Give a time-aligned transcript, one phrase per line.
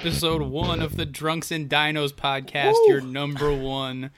[0.00, 4.10] Episode one of the Drunks and Dinos podcast, your number one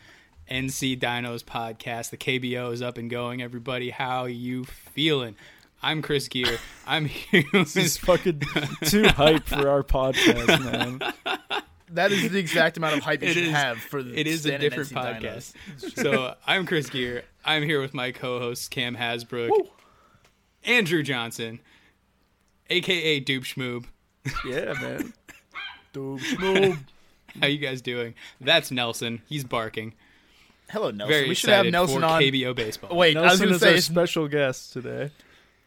[0.50, 2.10] NC Dinos podcast.
[2.10, 3.40] The KBO is up and going.
[3.40, 5.36] Everybody, how you feeling?
[5.82, 6.58] I'm Chris Gear.
[6.86, 7.44] I'm here.
[7.52, 8.42] This is fucking
[8.84, 11.00] too hype for our podcast, man.
[11.92, 14.26] That is the exact amount of hype you It should is- have for the it
[14.26, 15.54] is a different podcast.
[15.96, 17.24] So I'm Chris Gear.
[17.44, 19.50] I'm here with my co-hosts Cam Hasbrook,
[20.64, 21.60] Andrew Johnson,
[22.68, 23.86] aka Dupe Schmoob.
[24.46, 25.14] Yeah, man.
[25.92, 26.78] Dude, schmoob.
[27.40, 28.14] How you guys doing?
[28.40, 29.22] That's Nelson.
[29.28, 29.94] He's barking.
[30.70, 31.12] Hello, Nelson.
[31.12, 32.22] Very we should excited have Nelson for on.
[32.22, 32.96] KBO baseball.
[32.96, 35.10] Wait, I was Nelson going to is say, our special guest today.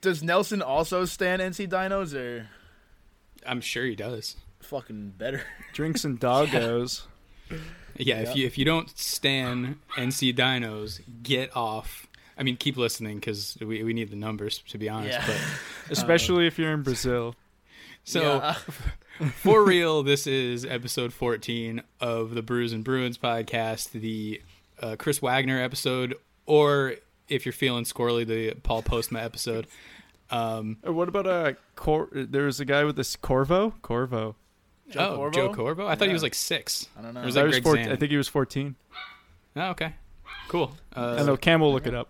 [0.01, 2.47] does Nelson also stand NC Dinos or
[3.45, 4.35] I'm sure he does.
[4.59, 5.41] fucking better?
[5.73, 7.03] Drinks and doggos.
[7.97, 12.07] Yeah, if you if you don't stand NC Dinos, get off.
[12.37, 15.19] I mean, keep listening because we, we need the numbers to be honest.
[15.19, 15.25] Yeah.
[15.27, 17.35] But Especially if you're in Brazil.
[18.03, 18.55] so Yeah.
[19.35, 24.41] for real, this is episode 14 of the Brews and Bruins podcast, the
[24.81, 26.95] uh, Chris Wagner episode, or
[27.29, 29.67] if you're feeling squirrely, the Paul Postma episode.
[30.29, 33.75] Um, Or what about a Cor- there was a guy with this Corvo?
[33.81, 34.35] Corvo.
[34.89, 35.35] Joe oh, Corvo?
[35.35, 35.87] Joe Corvo.
[35.87, 36.87] I thought he was like six.
[36.97, 37.21] I don't know.
[37.21, 37.93] Or was I, that was Greg 14 Zan?
[37.93, 38.75] I think he was 14.
[39.55, 39.93] Oh, okay,
[40.47, 40.75] cool.
[40.95, 42.09] Uh, I know Cam will look it up.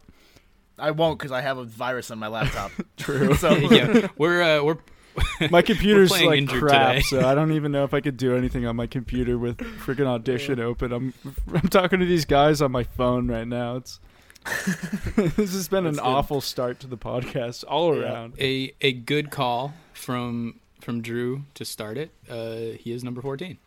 [0.79, 2.71] I won't because I have a virus on my laptop.
[2.97, 3.35] True.
[3.35, 4.77] so yeah, we're uh, we're
[5.51, 8.75] My computer's like crap, so I don't even know if I could do anything on
[8.75, 10.91] my computer with freaking audition open.
[10.91, 11.13] I'm
[11.53, 13.75] I'm talking to these guys on my phone right now.
[13.77, 13.99] It's
[15.15, 16.01] this has been an good.
[16.01, 18.03] awful start to the podcast all Yeah.
[18.03, 18.33] around.
[18.39, 22.11] a a good call from from Drew to start it.
[22.29, 23.57] Uh, he is number fourteen.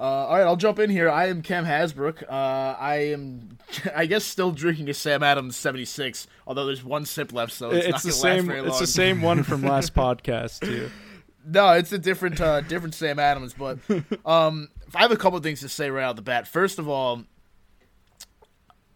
[0.00, 1.10] Uh, all right, I'll jump in here.
[1.10, 2.22] I am Cam Hasbrook.
[2.22, 3.58] Uh, I am,
[3.96, 6.28] I guess, still drinking a Sam Adams seventy-six.
[6.46, 8.50] Although there's one sip left, so it's, It's, not the same.
[8.50, 10.90] It's the same one from last podcast too.
[11.44, 13.54] No, it's a different, uh, different Sam Adams.
[13.54, 13.78] But
[14.24, 16.46] um, I have a couple things to say right out the bat.
[16.46, 17.24] First of all,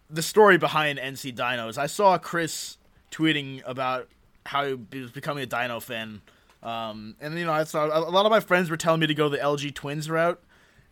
[0.09, 1.77] the story behind NC Dinos.
[1.77, 2.77] I saw Chris
[3.11, 4.07] tweeting about
[4.45, 6.21] how he was becoming a Dino fan,
[6.61, 9.13] um, and you know, I saw a lot of my friends were telling me to
[9.13, 10.41] go the LG Twins route,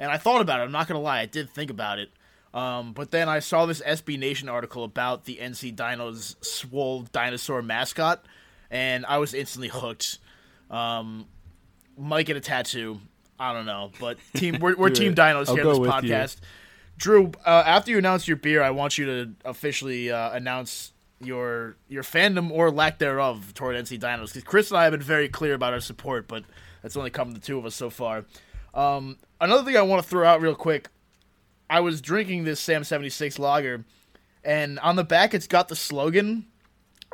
[0.02, 0.64] and I thought about it.
[0.64, 2.10] I'm not gonna lie, I did think about it.
[2.54, 7.62] Um, but then I saw this SB Nation article about the NC Dinos swole dinosaur
[7.62, 8.26] mascot,
[8.70, 10.18] and I was instantly hooked.
[10.70, 11.28] Um,
[11.98, 13.00] might get a tattoo.
[13.40, 15.18] I don't know, but team we're, we're team it.
[15.18, 16.10] dinos I'll here on this with you.
[16.12, 16.38] podcast.
[16.98, 21.78] Drew, uh, after you announce your beer, I want you to officially uh, announce your
[21.88, 24.28] your fandom or lack thereof toward NC Dinos.
[24.28, 26.44] Because Chris and I have been very clear about our support, but
[26.82, 28.26] that's only come to the two of us so far.
[28.74, 30.90] Um, another thing I want to throw out real quick.
[31.70, 33.86] I was drinking this Sam seventy six lager,
[34.44, 36.48] and on the back it's got the slogan,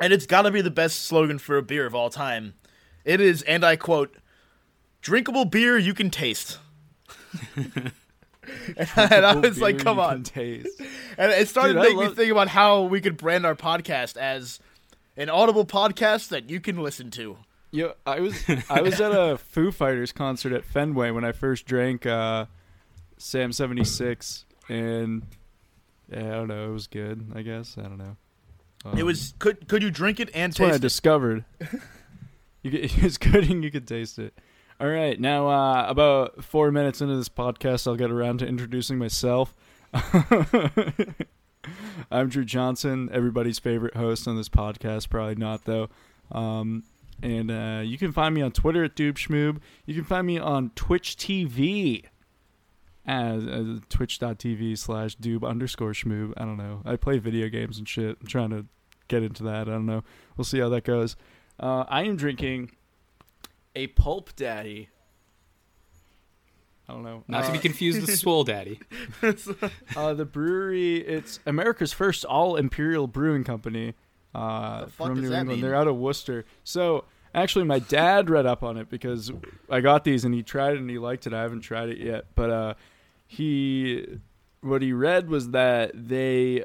[0.00, 2.54] and it's got to be the best slogan for a beer of all time.
[3.04, 4.16] It is, and I quote,
[5.00, 6.58] "Drinkable beer you can taste."
[7.56, 7.92] and
[8.96, 10.68] I was like, "Come on!" taste.
[11.18, 14.16] And it started Dude, to make me think about how we could brand our podcast
[14.16, 14.60] as
[15.16, 17.38] an audible podcast that you can listen to.
[17.70, 21.66] Yo, I was I was at a Foo Fighters concert at Fenway when I first
[21.66, 22.46] drank uh,
[23.18, 25.22] Sam seventy six, and
[26.10, 27.30] yeah, I don't know, it was good.
[27.34, 28.16] I guess I don't know.
[28.84, 30.82] Um, It was could could you drink it and That's what I taste it?
[30.82, 31.44] discovered.
[32.62, 34.32] you get, it's good and you can taste it.
[34.80, 38.96] All right, now uh, about four minutes into this podcast, I'll get around to introducing
[38.96, 39.52] myself.
[42.10, 45.10] I'm Drew Johnson, everybody's favorite host on this podcast.
[45.10, 45.88] Probably not though.
[46.30, 46.84] Um,
[47.22, 49.58] and uh, you can find me on Twitter at DubeSchmoob.
[49.86, 52.04] You can find me on Twitch TV
[53.06, 56.32] as, as twitch.tv slash dube underscore schmoob.
[56.36, 56.82] I don't know.
[56.84, 58.18] I play video games and shit.
[58.20, 58.66] I'm trying to
[59.08, 59.62] get into that.
[59.68, 60.04] I don't know.
[60.36, 61.16] We'll see how that goes.
[61.58, 62.72] Uh, I am drinking
[63.74, 64.90] a Pulp Daddy.
[66.88, 67.24] I don't know.
[67.28, 68.80] Not to be Uh, confused with Swole Daddy.
[69.96, 73.94] uh, the brewery, it's America's first all imperial brewing company.
[74.38, 75.48] Uh, from New England.
[75.48, 75.60] mean?
[75.60, 76.44] They're out of Worcester.
[76.64, 77.04] So
[77.34, 79.32] actually, my dad read up on it because
[79.68, 81.34] I got these and he tried it and he liked it.
[81.34, 82.74] I haven't tried it yet, but uh,
[83.26, 84.06] he
[84.60, 86.64] what he read was that they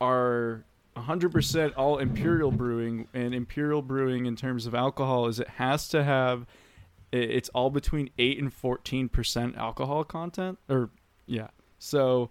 [0.00, 0.64] are
[0.96, 6.04] 100% all imperial brewing and imperial brewing in terms of alcohol is it has to
[6.04, 6.46] have
[7.12, 10.90] it's all between 8 and 14% alcohol content or
[11.26, 11.48] yeah
[11.78, 12.30] so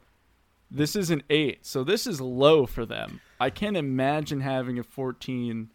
[0.72, 4.84] this is an 8 so this is low for them i can't imagine having a
[4.84, 5.70] 14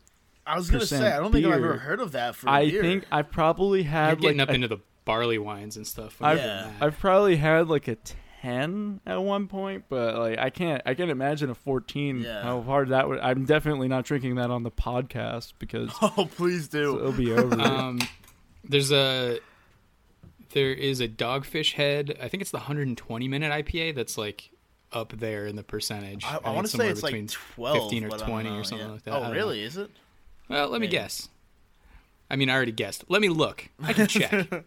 [0.46, 2.70] I was gonna say I don't think I've ever heard of that for a i
[2.70, 2.82] beer.
[2.82, 6.20] think i've probably You're had getting like up a into the barley wines and stuff.
[6.20, 6.70] I've, Yeah.
[6.80, 7.96] I've probably had like a
[8.42, 12.42] 10 at one point but like i can't i can't imagine a 14 Yeah.
[12.42, 16.68] how hard that would i'm definitely not drinking that on the podcast because Oh, please
[16.68, 16.98] do.
[16.98, 17.98] it'll be over um,
[18.64, 19.40] there's a
[20.52, 22.16] there is a dogfish head.
[22.22, 24.50] I think it's the 120 minute IPA that's like
[24.92, 26.24] up there in the percentage.
[26.24, 28.18] I, I think want to say somewhere it's between like twelve, 15 or but I
[28.18, 28.92] don't 20 know, or something yeah.
[28.92, 29.14] like that.
[29.14, 29.62] Oh, don't really?
[29.62, 29.90] Is it?
[30.48, 31.28] Well, let me guess.
[32.30, 33.04] I mean, I already guessed.
[33.08, 33.68] Let me look.
[33.82, 34.48] I can check.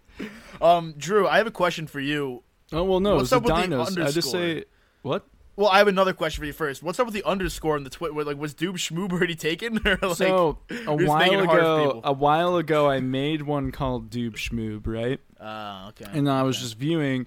[0.62, 2.44] Um, Drew, I have a question for you.
[2.72, 4.66] oh well no What's it's the up with the dinos i just say
[5.02, 5.26] what
[5.56, 6.84] Well, I have another question for you first.
[6.84, 8.24] What's up with the underscore in the Twitter?
[8.24, 9.80] Like, was Doob Schmoob already taken?
[9.88, 13.42] or like, so a while making it hard for ago a while ago i made
[13.42, 16.06] one called doob schmoob right Ah, okay.
[16.14, 17.26] and I was just viewing.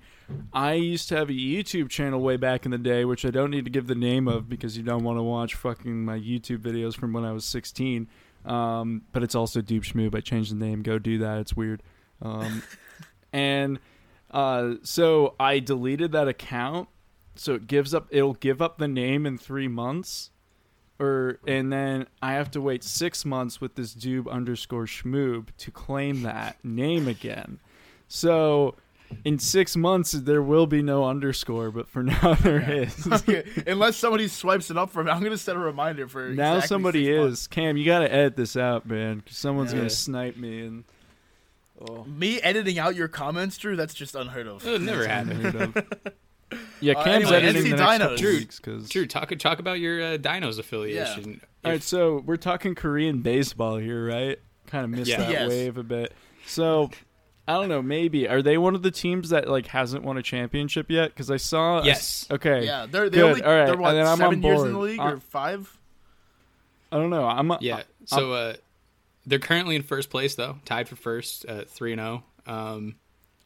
[0.53, 3.51] I used to have a YouTube channel way back in the day, which I don't
[3.51, 6.59] need to give the name of because you don't want to watch fucking my YouTube
[6.59, 8.09] videos from when I was 16.
[8.45, 10.15] Um, but it's also Dupe Schmoob.
[10.15, 10.83] I changed the name.
[10.83, 11.39] Go do that.
[11.39, 11.83] It's weird.
[12.23, 12.63] Um,
[13.33, 13.79] and
[14.31, 16.89] uh, so I deleted that account.
[17.37, 18.07] So it gives up.
[18.11, 20.31] It'll give up the name in three months.
[21.01, 25.71] Or and then I have to wait six months with this doob underscore schmoob to
[25.73, 27.59] claim that name again.
[28.07, 28.77] So
[29.25, 33.07] in six months there will be no underscore, but for now there is.
[33.13, 33.45] okay.
[33.67, 36.69] Unless somebody swipes it up for me, I'm gonna set a reminder for now exactly
[36.69, 37.21] somebody six is.
[37.25, 37.47] months.
[37.49, 39.21] Cam, you got to edit this out, man.
[39.21, 39.79] 'cause someone's Yeah.
[39.79, 40.85] gonna snipe me and.
[41.81, 43.75] Oh, Me editing out your comments, Drew.
[43.75, 44.65] That's just unheard of.
[44.67, 45.45] It never happened.
[45.47, 45.87] unheard of.
[46.81, 47.99] Yeah, Uh, Cam's anyway, editing NC the next Dinos.
[47.99, 51.41] couple Drew, weeks 'cause- Drew, talk talk about your uh, Dinos affiliation.
[51.65, 54.39] All right, If- so we're talking Korean baseball here, right?
[54.69, 55.17] Kind of missed Yeah.
[55.19, 55.49] that Yes.
[55.49, 56.13] wave a bit.
[56.47, 56.91] So
[57.47, 57.83] I don't know.
[57.83, 61.11] Maybe are they one of the teams that like hasn't won a championship yet?
[61.11, 61.83] Because I saw.
[61.83, 62.27] Yes.
[62.31, 62.65] okay.
[62.65, 63.25] Yeah, they're they Good.
[63.29, 63.67] only All right.
[63.67, 65.79] they're what And then I'm seven on years in the league Uh, or five?
[66.91, 67.25] I don't know.
[67.27, 67.53] I'm.
[67.61, 67.83] yeah.
[68.07, 68.55] So uh,
[69.27, 72.25] they're currently in first place though, tied for first, three and zero.
[72.47, 72.97] Um,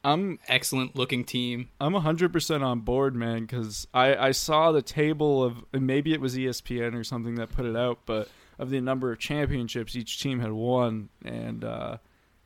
[0.05, 0.39] I'm.
[0.49, 1.69] excellent looking team.
[1.81, 6.21] I'm 100% on board, man, because I, I saw the table of, and maybe it
[6.21, 8.29] was ESPN or something that put it out, but
[8.59, 11.09] of the number of championships each team had won.
[11.25, 11.99] And uh,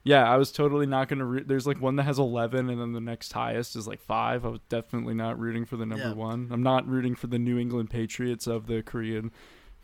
[0.04, 1.46] yeah, I was totally not going to root.
[1.48, 4.44] There's like one that has 11, and then the next highest is like five.
[4.44, 6.14] I was definitely not rooting for the number Yeah.
[6.14, 6.48] one.
[6.50, 9.30] I'm not rooting for the New England Patriots of the Korean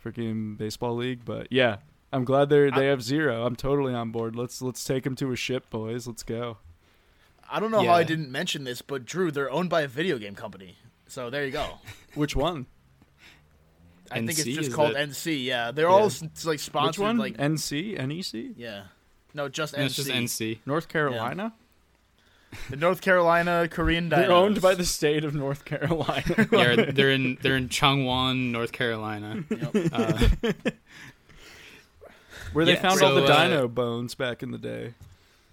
[0.03, 1.77] freaking baseball league, but yeah.
[2.11, 3.45] I'm glad they they have zero.
[3.45, 4.35] I'm totally on board.
[4.35, 6.07] Let's let's take them to a ship, boys.
[6.07, 6.57] Let's go.
[7.51, 10.17] I don't know how I didn't mention this, but Drew, they're owned by a video
[10.17, 10.77] game company.
[11.07, 11.67] So there you go.
[12.15, 12.65] Which one?
[14.11, 15.09] I think it's just called it?
[15.09, 15.43] NC.
[15.43, 17.01] Yeah, they're all s- like Which sponsored.
[17.03, 17.17] one?
[17.17, 17.95] Like NC?
[18.07, 18.53] NEC?
[18.57, 18.85] yeah,
[19.33, 19.85] no, just No, NC.
[19.85, 20.59] it's just NC.
[20.65, 21.53] North Carolina?
[22.71, 24.15] The North Carolina Korean Dinos.
[24.15, 26.47] They're owned by the state of North Carolina.
[26.51, 29.43] Yeah, they're in they're in Changwon, North Carolina.
[29.49, 29.71] Yep.
[29.93, 30.27] Uh,
[32.53, 34.95] Where they Yeah, found so, all the uh, dino bones back in the day.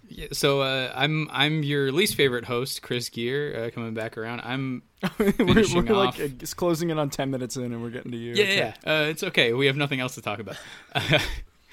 [0.09, 4.41] yeah, so uh, I'm I'm your least favorite host, Chris Gear, uh, coming back around.
[4.41, 4.81] I'm
[5.19, 7.91] we're finishing we're like off- uh, it's closing in on 10 minutes in and we're
[7.91, 8.33] getting to you.
[8.33, 8.73] yeah Okay.
[8.85, 8.91] yeah.
[8.91, 9.53] Uh, it's okay.
[9.53, 10.55] We have nothing else to talk about.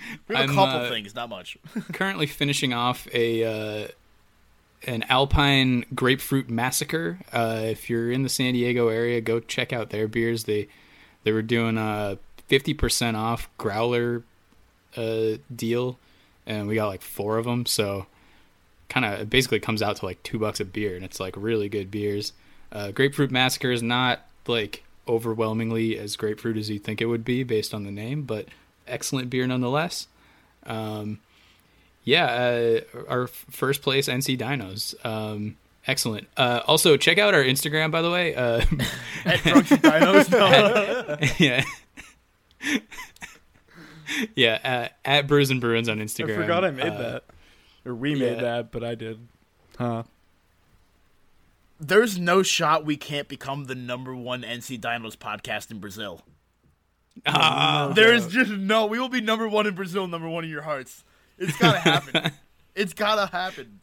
[0.28, 1.56] We have a I'm, couple uh, things, not much.
[1.92, 3.88] currently finishing off a uh,
[4.86, 7.18] an Alpine Grapefruit Massacre.
[7.32, 10.44] Uh, if you're in the San Diego area, go check out their beers.
[10.44, 10.68] They
[11.24, 12.18] they were doing a
[12.48, 14.22] fifty percent off growler
[14.96, 15.98] uh, deal,
[16.46, 17.66] and we got like four of them.
[17.66, 18.06] So
[18.88, 21.34] kind of it basically comes out to like two bucks a beer, and it's like
[21.36, 22.32] really good beers.
[22.72, 27.42] Uh, Grapefruit Massacre is not like overwhelmingly as grapefruit as you think it would be
[27.42, 28.46] based on the name, but
[28.86, 30.06] excellent beer nonetheless.
[30.66, 31.18] Um,
[32.04, 34.94] yeah, uh, our first place NC Dinos.
[35.06, 36.28] Um, excellent.
[36.36, 38.34] Uh, also, check out our Instagram, by the way.
[38.34, 38.60] Uh,
[39.24, 40.30] At Drunks and Dinos.
[40.30, 41.16] No.
[41.38, 41.64] yeah.
[44.34, 46.34] yeah, uh, at Brews and Bruins on Instagram.
[46.38, 47.24] I forgot I made Uh, that.
[47.86, 48.40] Or we made yeah.
[48.42, 49.26] that, but I did.
[49.78, 50.04] Huh.
[51.80, 56.22] There's no shot we can't become the number one NC Dinos podcast in Brazil.
[57.26, 58.86] Ah, There's just no.
[58.86, 61.04] We will be number one in Brazil, number one in your hearts.
[61.38, 62.32] It's gotta happen.
[62.74, 63.80] it's gotta happen.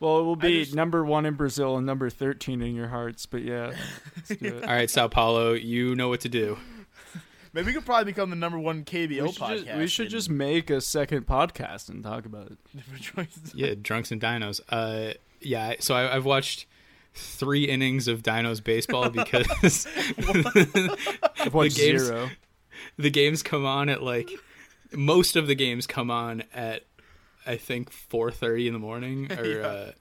[0.00, 3.26] Well, it will be just- number one in Brazil and number 13 in your hearts,
[3.26, 3.72] but yeah.
[4.16, 4.64] Let's do it.
[4.68, 6.58] All right, Sao Paulo, you know what to do.
[7.52, 9.64] Maybe we could probably become the number one KBO We should, podcast.
[9.66, 12.58] just, we should in just make a second podcast and talk about it.
[12.74, 13.54] different choices.
[13.54, 14.60] Yeah, Drunks and Dinos.
[14.70, 15.74] Uh, yeah.
[15.78, 16.66] So I, I've watched
[17.14, 19.46] three innings of Dinos baseball because
[21.38, 22.30] I've games- zero.
[22.98, 24.30] the games come on at like
[24.92, 26.84] most of the games come on at
[27.46, 29.92] I think four thirty in the morning or uh,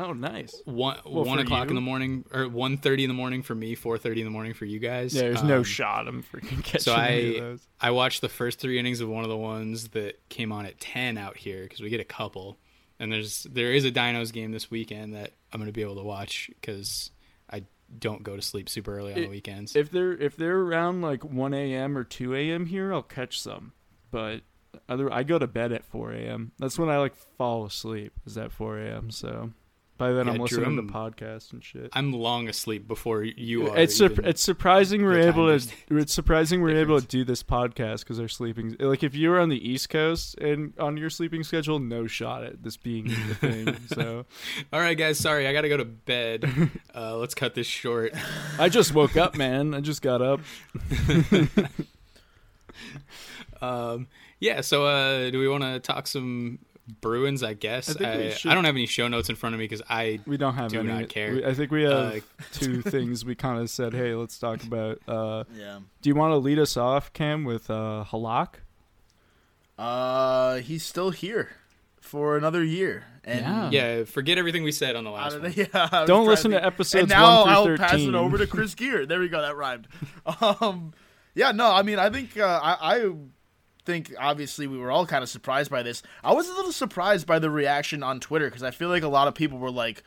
[0.00, 0.60] Oh, nice.
[0.64, 1.68] one Well, one o'clock you?
[1.70, 4.32] in the morning or one thirty in the morning for me, four thirty in the
[4.32, 5.14] morning for you guys.
[5.14, 7.56] Yeah, there's no Um, shot I'm freaking catching So I.
[7.80, 10.80] I watched the first three innings of one of the ones that came on at
[10.80, 12.58] ten out here because we get a couple,
[12.98, 16.02] and there's there is a Dinos game this weekend that I'm gonna be able to
[16.02, 17.10] watch because
[17.48, 17.62] I
[17.98, 19.74] don't go to sleep super early on the weekends.
[19.74, 21.96] If they're if they're around like 1 a.m.
[21.96, 22.66] or 2 a.m.
[22.66, 23.72] here, I'll catch some.
[24.10, 24.42] But
[24.86, 26.52] other, I go to bed at 4 a.m.
[26.58, 28.12] That's when I like fall asleep.
[28.26, 29.10] Is at 4 a.m.
[29.10, 29.52] So
[29.96, 31.90] by then Yeah, I'm listening Drew, to podcasts and shit.
[31.92, 33.78] I'm long asleep before you are.
[33.78, 38.00] It's sur- it's surprising we're able to it's surprising we're able to do this podcast
[38.00, 41.42] because our sleeping like if you were on the East Coast and on your sleeping
[41.42, 43.76] schedule, no shot at this being the thing.
[43.88, 44.26] So
[44.72, 45.18] All right, guys.
[45.18, 46.50] Sorry, I gotta go to bed.
[46.94, 48.14] Uh, let's cut this short.
[48.58, 49.74] I just woke up, man.
[49.74, 50.40] I just got up.
[53.60, 54.08] Um,
[54.40, 54.60] yeah.
[54.60, 56.58] So, uh, do we want to talk some
[57.00, 57.42] Bruins?
[57.42, 59.82] I guess I I, I don't have any show notes in front of me because
[59.88, 60.88] I We don't have Do any.
[60.88, 61.32] not care.
[61.32, 62.20] we- I think we have Uh,
[62.52, 63.92] two things we kind of said.
[63.92, 65.00] Hey, let's talk about.
[65.08, 65.80] Uh, Yeah.
[66.02, 68.54] do you want to lead us off, Cam, with uh, Halak?
[69.78, 71.50] Uh, he's still here
[72.00, 73.04] for another year.
[73.24, 73.70] And Yeah.
[73.98, 74.04] yeah.
[74.04, 75.52] Forget everything we said on the last don't one.
[75.56, 78.46] yeah, Don't listen to to episodes And now 1 through I'll pass it over to
[78.46, 79.04] Chris Gear.
[79.06, 79.42] There we go.
[79.42, 79.88] That rhymed.
[80.40, 80.94] Um,
[81.34, 83.10] yeah, no, I mean, I think uh, I, I
[83.86, 86.02] think obviously we were all kind of surprised by this.
[86.22, 89.08] I was a little surprised by the reaction on Twitter because I feel like a
[89.08, 90.02] lot of people were like,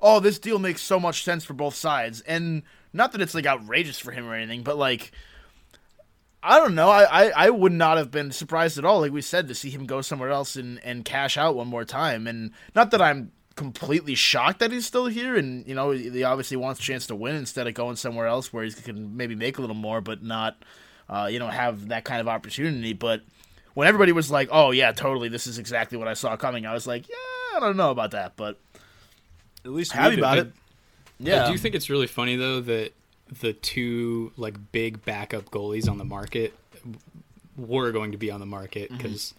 [0.00, 2.62] "Oh, this deal makes so much sense for both sides," and
[2.92, 5.12] not that it's like outrageous for him or anything, but like.
[6.40, 6.88] I don't know.
[6.88, 9.70] I, I, I would not have been surprised at all, like we said, to see
[9.70, 12.28] him go somewhere else and, and cash out one more time.
[12.28, 16.56] And not that I'm completely shocked that he's still here, and you know he obviously
[16.56, 19.58] wants a chance to win instead of going somewhere else where he can maybe make
[19.58, 20.64] a little more, but not,
[21.08, 22.92] uh, you know, have that kind of opportunity.
[22.92, 23.22] But
[23.74, 26.74] when everybody was like, "Oh yeah, totally, this is exactly what I saw coming," I
[26.74, 28.58] was like, "Yeah, I don't know about that," but
[29.64, 30.52] At least happy about it.
[31.18, 32.92] Yeah, I do think it's really funny though that
[33.40, 36.54] the two like big backup goalies on the market
[37.56, 39.34] were going to be on the market because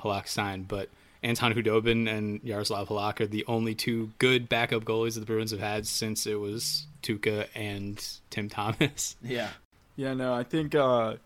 [0.00, 0.88] Halak signed, but
[1.22, 5.50] Anton Khudobin and Yaroslav Halak are the only two good backup goalies that the Bruins
[5.52, 9.16] have had since it was Tuukka and Tim Thomas.
[9.22, 9.50] yeah.
[10.00, 10.74] Yeah, no, I think.
[10.74, 11.16] Uh,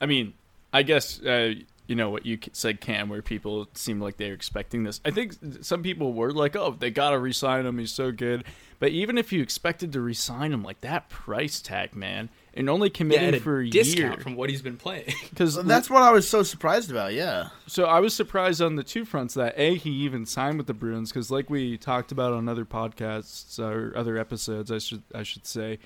[0.00, 0.34] I mean,
[0.72, 1.54] I guess uh,
[1.88, 5.00] you know what you said, Cam, where people seem like they're expecting this.
[5.04, 7.76] I think some people were like, "Oh, they gotta resign him.
[7.78, 8.44] He's so good."
[8.78, 12.88] But even if you expected to resign him, like that price tag, man, and only
[12.88, 15.12] committing at a for a discount year, from what he's been playing.
[15.30, 17.14] because That's what I was so surprised about.
[17.14, 20.68] Yeah, So I was surprised on the two fronts that a he even signed with
[20.68, 25.02] the Bruins because like we talked about on other podcasts or other episodes, I should
[25.12, 25.80] I should say,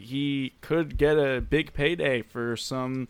[0.00, 3.08] he could get a big payday for some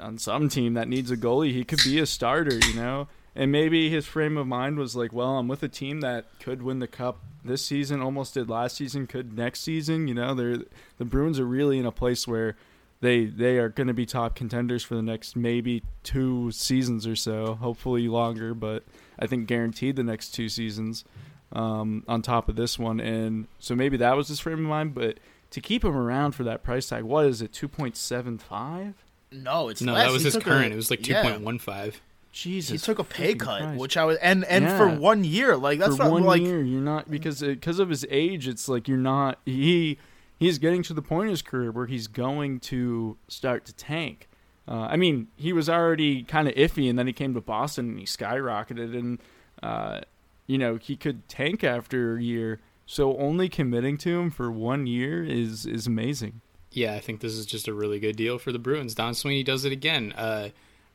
[0.00, 1.52] on some team that needs a goalie.
[1.52, 3.08] He could be a starter, you know.
[3.34, 6.62] And maybe his frame of mind was like, well, I'm with a team that could
[6.62, 10.08] win the cup this season, almost did last season, could next season.
[10.08, 10.58] You know, they're
[10.98, 12.56] the Bruins are really in a place where
[13.00, 17.16] they they are going to be top contenders for the next maybe two seasons or
[17.16, 18.84] so, hopefully longer, but
[19.18, 21.04] I think guaranteed the next two seasons
[21.52, 23.00] um, on top of this one.
[23.00, 25.18] And so maybe that was his frame of mind, but
[25.50, 28.94] to keep him around for that price tag, what is it, two point seven five?
[29.32, 30.06] no, it's no, less.
[30.06, 30.72] that was He his took a- current.
[30.72, 31.26] it was like two point one five.
[31.26, 31.32] yeah.
[31.36, 31.58] point one
[31.92, 32.00] five.
[32.32, 33.80] Jesus, He took a pay cut, Christ.
[33.80, 36.62] which I was, and and for one year, like that's for what one like year
[36.62, 39.98] you're not because because of his age it's like you're not he
[40.38, 44.28] he's getting to the point in his career where he's going to start to tank
[44.68, 47.90] uh, i mean he was already kind of iffy and then he came to boston
[47.90, 49.18] and he skyrocketed and
[49.62, 50.00] uh,
[50.46, 52.60] you know he could tank after a year
[52.90, 56.40] so only committing to him for one year is is amazing
[56.72, 58.94] Yeah, I think this is just a really good deal for the Bruins.
[58.94, 60.12] Don Sweeney does it again.
[60.12, 60.50] Uh,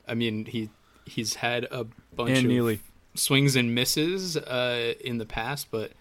[0.07, 0.69] I mean, he
[1.05, 1.85] he's had a
[2.15, 2.79] bunch and of neely
[3.13, 5.91] swings and misses uh, in the past, but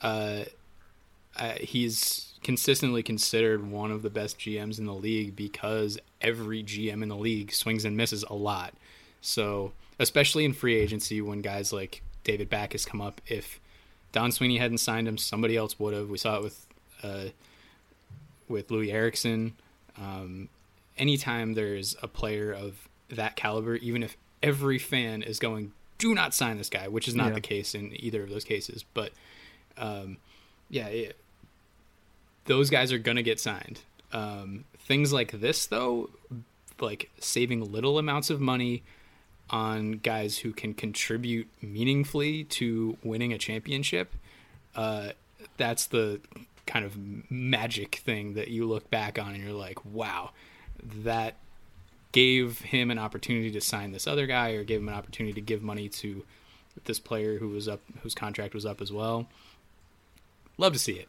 [0.00, 0.44] uh,
[1.60, 7.08] he's consistently considered one of the best GMs in the league because every GM in
[7.08, 8.72] the league swings and misses a lot.
[9.20, 13.60] So, especially in free agency, when guys like David Backes come up, if
[14.16, 16.08] Don Sweeney hadn't signed him, somebody else would have.
[16.08, 16.66] We saw it with
[17.02, 17.24] uh,
[18.48, 19.52] with Loui Eriksson.
[20.00, 20.48] Um,
[20.96, 26.32] anytime there's a player of that caliber, even if every fan is going, "Do not
[26.32, 27.34] sign this guy," which is not Yeah.
[27.34, 29.12] the case in either of those cases, but
[29.76, 30.16] um,
[30.70, 31.16] yeah, it,
[32.46, 33.80] those guys are gonna get signed.
[34.14, 36.08] Um, things like this though,
[36.80, 38.82] like saving little amounts of money
[39.50, 44.14] on guys who can contribute meaningfully to winning a championship,
[44.74, 45.10] uh,
[45.56, 46.20] that's the
[46.66, 46.96] kind of
[47.30, 50.30] magic thing that you look back on and you're like, wow,
[50.82, 51.36] that
[52.12, 55.40] gave him an opportunity to sign this other guy or gave him an opportunity to
[55.40, 56.24] give money to
[56.84, 59.26] this player who was up whose contract was up as well.
[60.58, 61.08] Love to see it.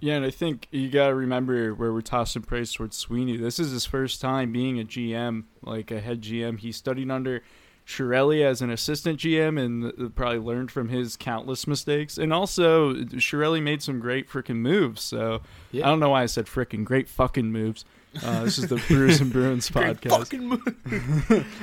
[0.00, 3.36] Yeah, and I think you got to remember where we're tossing praise towards Sweeney.
[3.38, 6.58] This is his first time being a GM, like a head GM.
[6.58, 7.42] He studied under
[7.86, 12.18] Chiarelli as an assistant GM and probably learned from his countless mistakes.
[12.18, 15.02] And also, Chiarelli made some great freaking moves.
[15.02, 15.40] So
[15.70, 15.86] Yeah.
[15.86, 17.84] I don't know why I said freaking great fucking moves.
[18.24, 20.34] Uh, this is the Brewers and Bruins podcast.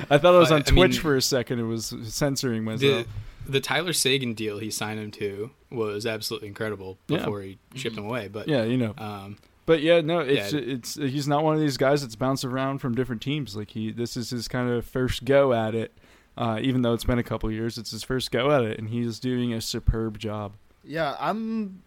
[0.09, 1.59] I thought I was on I Twitch mean- for a second.
[1.59, 3.05] It was censoring myself.
[3.05, 7.17] The the Tyler Seguin deal he signed him to was absolutely incredible Yeah.
[7.17, 8.29] before he shipped him away.
[8.29, 8.93] But yeah, you know.
[8.97, 10.59] um, But yeah, no, it's Yeah.
[10.61, 13.53] it's he's not one of these guys that's bounced around from different teams.
[13.55, 15.91] Like he, this is his kind of first go at it.
[16.37, 18.89] Uh, even though it's been a couple years, it's his first go at it, and
[18.89, 20.53] he's doing a superb job.
[20.83, 21.83] Yeah, I'm.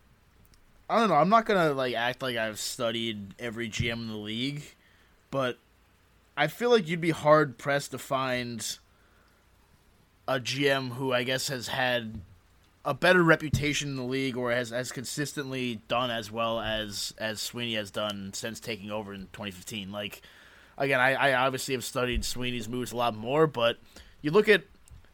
[0.89, 1.17] I don't know.
[1.17, 4.63] I'm not gonna like act like I've studied every GM in the league,
[5.31, 5.59] but
[6.37, 8.79] I feel like you'd be hard pressed to find
[10.29, 12.21] a GM who I guess has had
[12.85, 17.41] a better reputation in the league or has has consistently done as well as as
[17.41, 19.91] Sweeney has done since taking over in 2015.
[19.91, 20.23] Like
[20.79, 23.79] again, I, I obviously have studied Sweeney's moves a lot more, but
[24.23, 24.63] you look at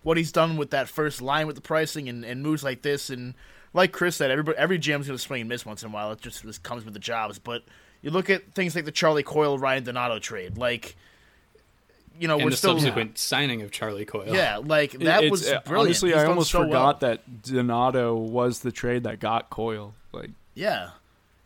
[0.02, 3.10] what he's done with that first line with the pricing and, and moves like this,
[3.10, 3.34] and
[3.72, 6.12] like Chris said, everybody every GM's going to swing and miss once in a while.
[6.12, 7.38] It just, just comes with the jobs.
[7.38, 7.62] But
[8.02, 10.96] you look at things like the Charlie Coyle Ryan Donato trade, like
[12.18, 14.34] you know and we're the still subsequent signing of Charlie Coyle.
[14.34, 15.86] yeah, like that It's- was uh, brilliant.
[15.88, 17.10] honestly, He's I almost so forgot well.
[17.12, 19.94] that Donato was the trade that got Coyle.
[20.12, 20.90] Like, Yeah.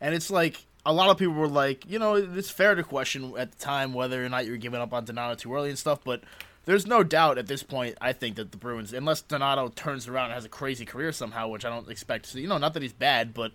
[0.01, 3.33] And it's like a lot of people were like, you know, it's fair to question
[3.39, 6.01] at the time whether or not you're giving up on Donato too early and stuff,
[6.05, 6.23] but
[6.67, 10.27] there's no doubt at this point, I think that the Bruins, unless Donato turns around
[10.27, 12.75] and has a crazy career somehow, which I don't expect to see, you know, not
[12.75, 13.53] that he's bad, but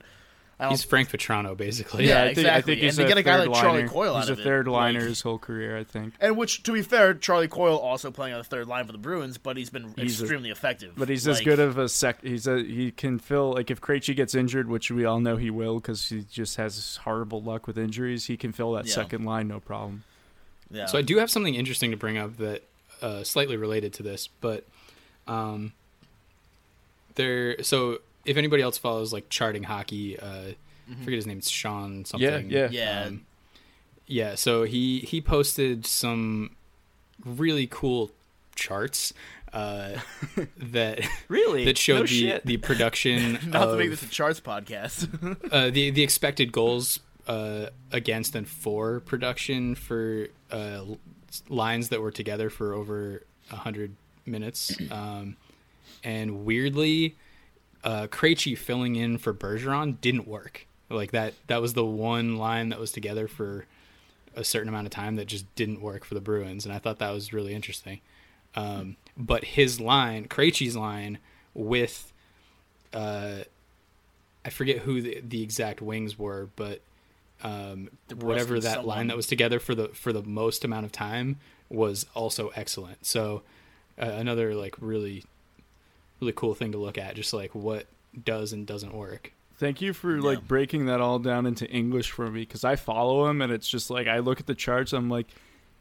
[0.60, 2.08] I don't He's Frank Vatrano, basically.
[2.08, 2.74] Yeah, I think, I exactly.
[2.76, 3.90] think he's And to a get a guy third like Charlie liner.
[3.90, 6.14] Coyle he's out a of it, third liner like- his whole career, I think.
[6.22, 8.98] And which, to be fair, Charlie Coyle also playing on the third line for the
[9.00, 10.94] Bruins, but he's been He's a- extremely effective.
[10.96, 12.22] But he's as good of a sec.
[12.24, 15.50] He's a he can fill like if Krejci gets injured, which we all know he
[15.50, 18.28] will because he just has horrible luck with injuries.
[18.28, 18.94] He can fill that Yeah.
[18.94, 20.04] second line no problem.
[20.70, 20.86] Yeah.
[20.86, 22.64] So I do have something interesting to bring up that
[23.02, 24.66] uh, slightly related to this, but
[25.28, 25.74] um,
[27.16, 27.62] there.
[27.64, 30.52] So if anybody else follows like charting hockey, uh,
[30.90, 31.38] I forget his name.
[31.40, 32.50] It's Sean something.
[32.50, 32.68] yeah.
[32.72, 33.04] Yeah.
[33.08, 33.26] Um,
[34.08, 34.36] yeah.
[34.36, 36.56] So he he posted some
[37.26, 38.12] really cool
[38.56, 39.14] charts
[39.54, 39.94] uh,
[40.58, 41.66] that Really?
[41.66, 42.46] that showed No the shit.
[42.46, 45.08] the production not of to make this a charts podcast.
[45.52, 50.98] uh, the the expected goals uh, against and for production for uh, l-
[51.50, 55.38] lines that were together for over a hundred minutes, um,
[56.04, 57.16] and weirdly,
[57.84, 60.68] uh, Krejci filling in for Bergeron didn't work.
[60.90, 63.66] Like that that was the one line that was together for
[64.36, 67.00] a certain amount of time that just didn't work for the Bruins, and I thought
[67.00, 68.02] that was really interesting.
[68.56, 71.20] Um, but his line, Krejci's line,
[71.54, 72.12] with
[72.94, 73.44] uh,
[74.44, 76.82] I forget who the, the exact wings were, but
[77.44, 78.98] um, whatever that someone.
[78.98, 81.38] line that was together for the for the most amount of time
[81.70, 83.06] was also excellent.
[83.06, 83.44] So
[84.02, 85.24] uh, another like really
[86.20, 87.88] really cool thing to look at, just like what
[88.24, 89.34] does and doesn't work.
[89.58, 93.28] Thank you for like breaking that all down into English for me because I follow
[93.28, 94.92] him and it's just like I look at the charts.
[94.92, 95.28] I'm like,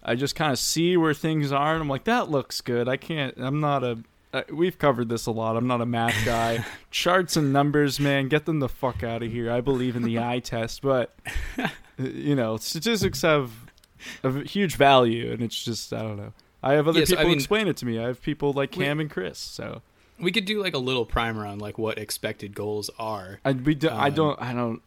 [0.03, 2.89] I just kind of see where things are and I'm like, that looks good.
[2.89, 3.35] I can't.
[3.39, 3.99] I'm not a.
[4.33, 5.57] Uh, we've covered this a lot.
[5.57, 6.65] I'm not a math guy.
[6.91, 9.51] charts and numbers, man, get them the fuck out of here.
[9.51, 11.17] I believe in the eye test, but
[11.59, 13.51] uh, you know, statistics have
[14.23, 16.33] a huge value, and it's just I don't know.
[16.63, 17.99] I have other Yes, I people mean- explain it to me.
[17.99, 19.39] I have people like We- Cam and Chris.
[19.39, 19.83] So
[20.21, 23.41] We could do like a little primer on like what expected goals are.
[23.45, 24.83] I we do, I Um, don't I don't.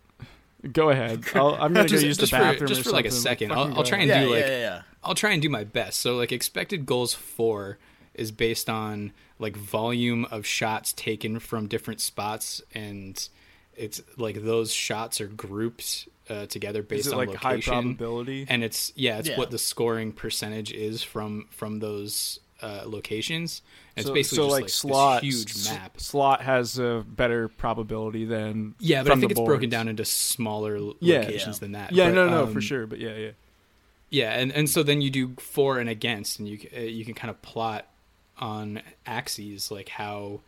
[0.72, 1.26] Go ahead.
[1.36, 2.68] I'll, I'm gonna Just, go use just the for, bathroom.
[2.70, 4.60] just or for like a second, I'll, I'll try and yeah, do like yeah, yeah,
[4.60, 4.82] yeah.
[5.04, 6.00] I'll try and do my best.
[6.00, 7.78] So like expected goals for
[8.14, 9.12] is based on
[9.44, 13.30] like volume of shots taken from different spots and
[13.76, 17.96] it's like those shots are grouped uh, together based Is it on like high location
[17.96, 18.46] probability?
[18.50, 19.38] and it's yeah it's Yeah.
[19.38, 23.62] what the scoring percentage is from from those uh, locations
[23.98, 26.80] and so, it's basically so just like, like, slot this huge s- map Slot has
[26.80, 30.78] a better probability than yeah but i from think the it's broken down into smaller
[30.78, 31.20] l- Yeah.
[31.20, 31.60] locations Yeah.
[31.60, 32.88] than that Yeah, But, no, no, um, for sure.
[32.88, 33.32] But yeah, yeah.
[34.10, 37.16] Yeah, and, and so then you do for and against, and you uh, you can
[37.16, 37.88] kind of plot
[38.40, 40.42] on axes like how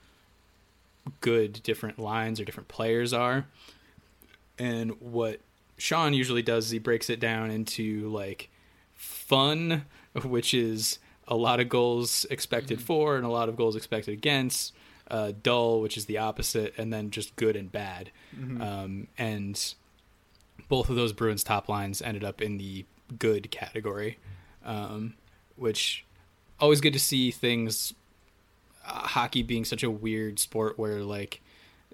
[1.21, 3.45] good different lines or different players are,
[4.57, 5.39] and what
[5.77, 8.49] Sean usually does is he breaks it down into like
[8.93, 9.85] fun,
[10.23, 14.73] which is a lot of goals expected for and a lot of goals expected against.
[15.07, 18.09] Uh, dull, which is the opposite, and then just good and bad.
[18.59, 19.75] Um, and
[20.67, 22.85] both of those Bruins top lines ended up in the
[23.19, 24.17] good category,
[24.65, 25.13] um,
[25.57, 26.04] which
[26.59, 27.93] always good to see things.
[28.85, 31.41] Uh, hockey being such a weird sport where like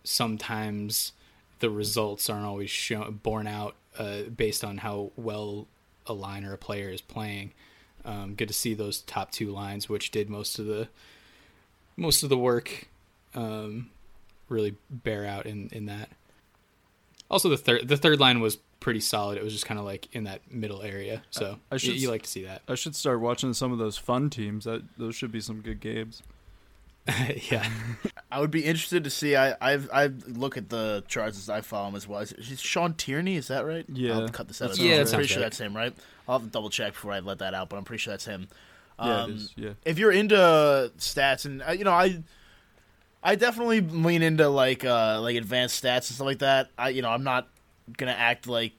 [0.04, 1.13] sometimes
[1.60, 5.67] the results aren't always shown borne out uh, based on how well
[6.08, 7.54] a line or a player is playing.
[8.04, 10.89] Um, good to see those top two lines, which did most of the
[11.95, 12.88] most of the work,
[13.36, 13.89] um,
[14.50, 16.10] really bear out in in that.
[17.32, 19.38] Also, the third the third line was pretty solid.
[19.38, 22.12] It was just kind of like in that middle area, so I I should you,
[22.12, 22.62] like to see that.
[22.67, 24.65] I should start watching some of those fun teams.
[24.65, 26.22] That those should be some good games.
[27.50, 27.67] yeah,
[28.30, 29.36] I would be interested to see.
[29.38, 32.20] I I've I look at the charts as I follow him as well.
[32.20, 33.38] Is it Sean Tierney?
[33.38, 33.86] Is that right?
[33.88, 34.20] Yeah.
[34.20, 34.72] I'll cut this out.
[34.72, 35.26] That I'm pretty right.
[35.30, 35.94] sure that's him, right?
[36.28, 38.26] I'll have to double check before I let that out, but I'm pretty sure that's
[38.26, 38.50] him.
[39.00, 39.54] Yeah, Um, it is.
[39.56, 39.70] Yeah.
[39.86, 40.36] if you're into
[41.00, 42.22] stats and uh, you know i
[43.23, 47.01] i definitely lean into like uh like advanced stats and stuff like that i you
[47.01, 47.47] know i'm not
[47.97, 48.73] gonna act like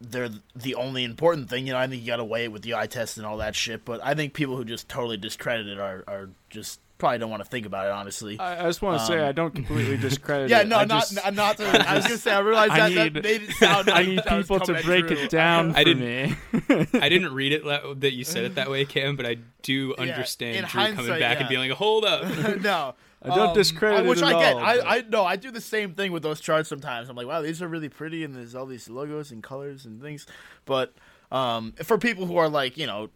[0.00, 2.74] they're the only important thing you know i think you gotta weigh it with the
[2.74, 5.78] eye test and all that shit but i think people who just totally discredit it
[5.80, 8.98] are are just probably don't want to think about it honestly I, I just want
[9.00, 10.50] to say Um, I don't completely discredit.
[10.50, 10.68] yeah it.
[10.68, 12.88] no I not just, n- not to, i was gonna say i realized I that,
[12.90, 15.16] need- that made it sound I need people to break true.
[15.16, 16.86] it down I for didn't- me.
[17.00, 19.94] I didn't read it la- that you said it that way, Cam, but I do
[19.94, 21.40] in understand Drew coming back yeah.
[21.40, 22.24] and being like, "Hold up."
[22.60, 22.94] no.
[23.22, 24.54] I don't Um, discredit I- which it I get.
[24.54, 27.08] all, I, but- I no, I do the same thing with those charts sometimes.
[27.08, 30.00] I'm like, wow, these are really pretty, and there's all these logos and colors and
[30.00, 30.26] things.
[30.64, 30.94] But
[31.32, 33.10] um, for people who are like, you know,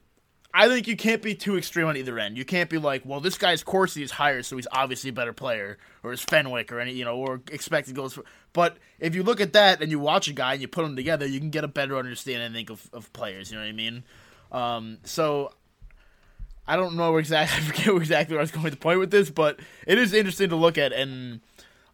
[0.54, 2.36] I think you can't be too extreme on either end.
[2.36, 5.32] You can't be like, well, this guy's Corsi is higher, so he's obviously a better
[5.32, 8.12] player, or is Fenwick, or any, you know, or expected goals.
[8.12, 10.82] For, but if you look at that and you watch a guy and you put
[10.82, 13.50] them together, you can get a better understanding, I think, of, of players.
[13.50, 14.04] You know what I mean?
[14.50, 15.52] Um, so
[16.72, 17.58] I don't know exactly.
[17.58, 20.14] I forget exactly where I was going with the point with this, but it is
[20.14, 20.92] interesting to look at.
[20.94, 21.40] And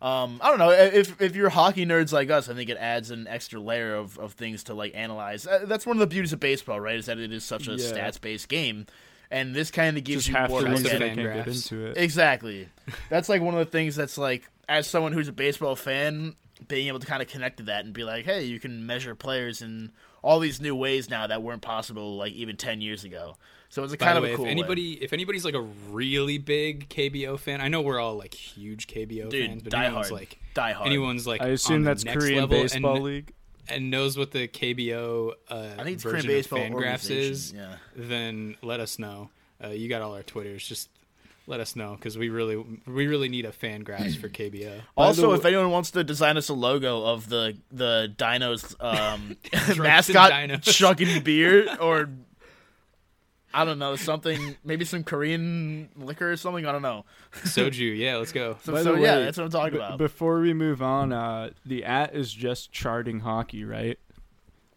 [0.01, 3.11] um, I don't know if if you're hockey nerds like us, I think it adds
[3.11, 5.47] an extra layer of, of things to like analyze.
[5.47, 6.97] Uh, that's one of the beauties of baseball, right?
[6.97, 7.79] Is that it is such a Yeah.
[7.79, 8.87] stats based game,
[9.33, 11.03] and this kind of gives just you more to look at at.
[11.03, 11.15] it.
[11.17, 11.97] Can't get into it.
[11.97, 12.69] Exactly.
[13.11, 16.37] That's like one of the things that's like, as someone who's a baseball fan,
[16.69, 19.15] being able to kind of connect to that and be like, hey, you can measure
[19.17, 19.91] players in
[20.23, 23.37] all these new ways now that weren't possible like even ten years ago.
[23.71, 24.51] So it's a By kind the of way, a cool if way.
[24.53, 28.87] anybody if anybody's like a really big KBO fan, I know we're all like huge
[28.87, 30.21] KBO Dude, fans, but die anyone's hard.
[30.21, 30.87] like Die hard.
[30.87, 33.33] anyone's like I on assume the that's next Korean level baseball and, league.
[33.69, 37.53] and knows what the KBO uh, I think it's version Korean baseball of Fangraphs is,
[37.53, 37.75] yeah.
[37.95, 39.29] then let us know.
[39.63, 40.89] Uh, you got all our Twitters, just
[41.47, 44.81] let us know because we really we really need a fan graphs for KBO.
[44.97, 49.37] Also, the if anyone wants to design us a logo of the the Dinos um,
[49.53, 50.63] Drunken mascot Dinos.
[50.65, 52.09] chugging beer, or
[53.53, 56.67] I don't know something, maybe some Korean liquor or something.
[56.67, 57.05] I don't know.
[57.33, 58.57] Soju, yeah, let's go.
[58.63, 59.99] So, By so the yeah, that's what I'm talking b- about.
[59.99, 63.99] Before we move on, uh, the at is just charting hockey, right?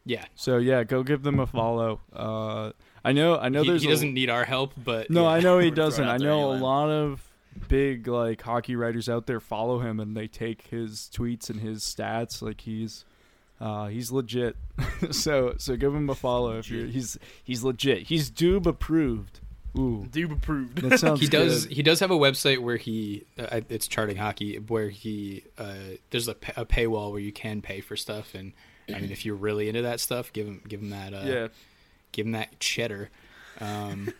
[0.04, 2.00] Yeah, So yeah, go give them a follow.
[2.12, 2.72] Uh,
[3.06, 3.62] I know, I know.
[3.62, 5.30] he, there's he doesn't need our help, but No, yeah.
[5.30, 6.04] I know he doesn't.
[6.04, 7.22] I there know a lot of
[7.68, 11.84] big like hockey writers out there follow him and they take his tweets and his
[11.84, 13.06] stats like he's
[13.62, 14.56] uh, he's legit.
[15.12, 18.04] so so give him a follow if you're he's he's legit.
[18.08, 19.39] He's Dube approved.
[19.78, 20.80] Ooh, Dube approved.
[20.82, 21.76] that sounds he does good.
[21.78, 25.76] he does have a website where he uh, it's charting hockey where he uh,
[26.10, 28.52] there's a, pa- a paywall where you can pay for stuff and
[28.93, 31.47] I mean if you're really into that stuff give him give him that uh, Yeah,
[32.12, 33.10] give him that cheddar
[33.62, 34.12] um,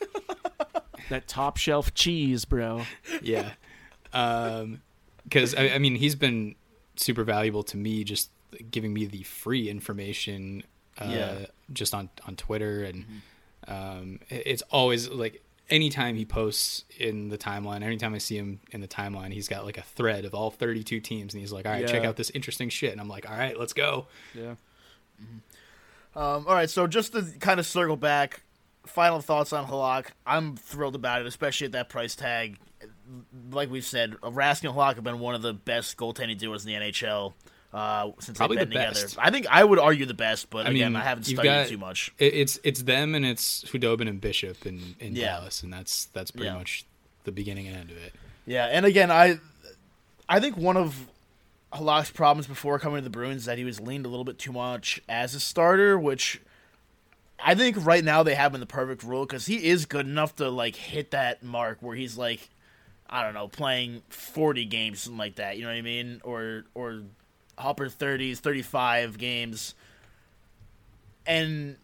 [1.10, 2.84] that top shelf cheese, bro.
[3.21, 3.51] yeah
[4.13, 4.82] um
[5.23, 6.56] because I, I mean he's been
[6.95, 8.30] super valuable to me just
[8.70, 10.64] giving me the free information
[11.00, 11.46] uh, Yeah.
[11.74, 13.06] just on on Twitter and
[13.68, 18.82] um it's always like anytime he posts in the timeline anytime I see him in
[18.82, 21.72] the timeline he's got like a thread of all 32 teams and he's like all
[21.72, 24.56] right check out this interesting shit and I'm like all right let's go Yeah.
[26.14, 28.42] Um, all right, so just to kind of circle back,
[28.86, 30.08] final thoughts on Halak.
[30.26, 32.58] I'm thrilled about it, especially at that price tag.
[33.52, 36.74] Like we've said, Raskin and Halak have been one of the best goaltending duos in
[36.74, 37.34] the NHL
[37.74, 39.02] uh, since Probably they've been the together.
[39.06, 39.18] best.
[39.20, 41.66] I think I would argue the best, but I again, mean I haven't studied got-
[41.68, 42.12] it too much.
[42.20, 45.38] it's it's them and it's Khudobin and Bishop in in Yeah.
[45.38, 46.58] Dallas and that's that's pretty Yeah.
[46.58, 46.86] much
[47.24, 48.14] the beginning and end of it
[48.46, 49.40] Yeah, and again, I
[50.28, 51.08] I think one of
[51.74, 54.38] Halak's problems before coming to the Bruins is that he was leaned a little bit
[54.38, 56.42] too much as a starter, which
[57.44, 60.06] I think right now they have him in the perfect role because he is good
[60.06, 62.50] enough to like hit that mark where he's like,
[63.10, 65.56] I don't know, playing forty games, something like that.
[65.58, 66.22] You know what I mean?
[66.24, 67.04] Or or
[67.89, 69.76] thirties, thirty five games.
[71.26, 71.78] and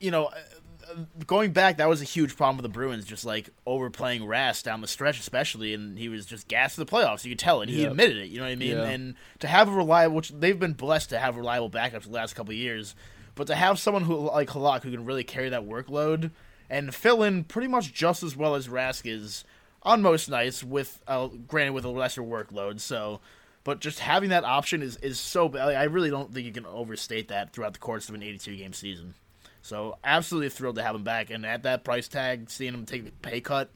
[0.00, 0.94] you know, uh,
[1.26, 4.80] going back, that was a huge problem with the Bruins, just like overplaying Rask down
[4.82, 7.24] the stretch, especially, and he was just gassed in the playoffs.
[7.24, 7.90] You could tell, and he Yep.
[7.92, 8.28] admitted it.
[8.28, 8.76] You know what I mean?
[8.76, 8.84] Yeah.
[8.84, 12.34] And to have a reliable, which they've been blessed to have reliable backups the last
[12.34, 12.94] couple of years,
[13.34, 16.32] but to have someone who like Halak who can really carry that workload
[16.68, 19.44] and fill in pretty much just as well as Rask is
[19.82, 22.80] on most nights, with uh, granted with a lesser workload.
[22.80, 23.20] So.
[23.64, 25.70] But just having that option is, is so bad.
[25.74, 28.72] I really don't think you can overstate that throughout the course of an 82 game
[28.74, 29.14] season.
[29.62, 33.06] So absolutely thrilled to have him back, and at that price tag, seeing him take
[33.06, 33.70] the pay cut,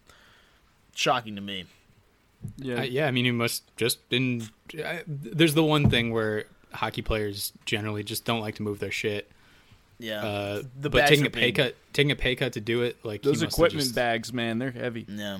[0.94, 1.64] shocking to me.
[2.58, 4.48] Yeah, Uh, yeah, I mean, you must just been.
[4.74, 8.90] I, there's the one thing where hockey players generally just don't like to move their
[8.92, 9.30] shit.
[9.98, 11.56] Yeah, Uh, the but taking a pay big.
[11.56, 14.58] cut, taking a pay cut to do it, like he those equipment just- bags, man,
[14.58, 15.06] they're heavy.
[15.08, 15.38] Yeah,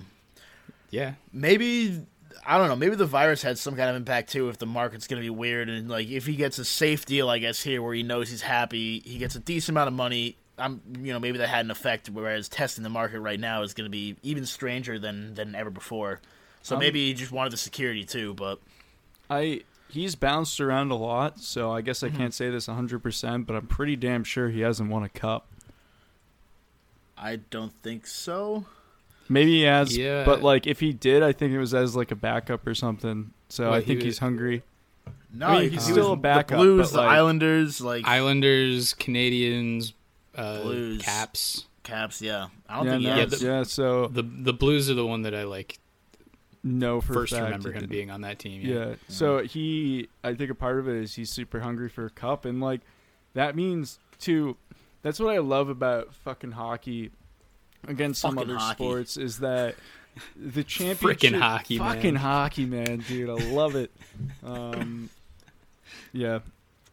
[0.90, 2.00] Yeah, maybe
[2.46, 2.77] I don't know.
[2.77, 4.48] Maybe the virus had some kind of impact too.
[4.48, 7.29] If the market's going to be weird, and like if he gets a safe deal,
[7.29, 10.37] I guess here where he knows he's happy, he gets a decent amount of money.
[10.57, 12.09] I'm, you know, maybe that had an effect.
[12.11, 15.70] Whereas testing the market right now is going to be even stranger than than ever
[15.70, 16.20] before.
[16.62, 18.35] So Um, maybe he just wanted the security too.
[18.35, 18.59] But
[19.31, 23.57] I he's bounced around a lot, so I guess I can't say this 100%, but
[23.57, 25.46] I'm pretty damn sure he hasn't won a cup.
[27.16, 28.66] I don't think so.
[29.29, 30.25] Maybe he has, Yeah.
[30.25, 33.33] but like if he did, I think it was as like a backup or something.
[33.49, 34.62] So Well, I he think was- he's hungry.
[35.33, 37.81] No, I mean, he's he still was a backup, The Blues, but, the like- Islanders,
[37.83, 39.93] like Islanders, Canadiens,
[40.35, 41.03] uh, Blues.
[41.03, 41.67] Caps.
[41.83, 42.23] Caps.
[42.23, 43.41] Yeah, I don't Yeah, think he Yeah, has.
[43.41, 43.62] the- yeah.
[43.64, 45.79] So The the Blues are the one that I like
[46.64, 48.61] no, first fact remember him being on that team.
[48.62, 48.95] Yeah.
[49.09, 52.45] So he, I think a part of it is he's super hungry for a cup,
[52.45, 52.81] and like
[53.35, 54.57] that means to.
[55.03, 57.12] That's what I love about fucking hockey
[57.87, 58.75] against some other hockey.
[58.85, 59.75] sports is that
[60.37, 61.95] the championship, Frickin' hockey, man.
[61.95, 63.91] fucking hockey, man, dude, I love it.
[64.45, 65.11] Um,
[66.12, 66.41] yeah,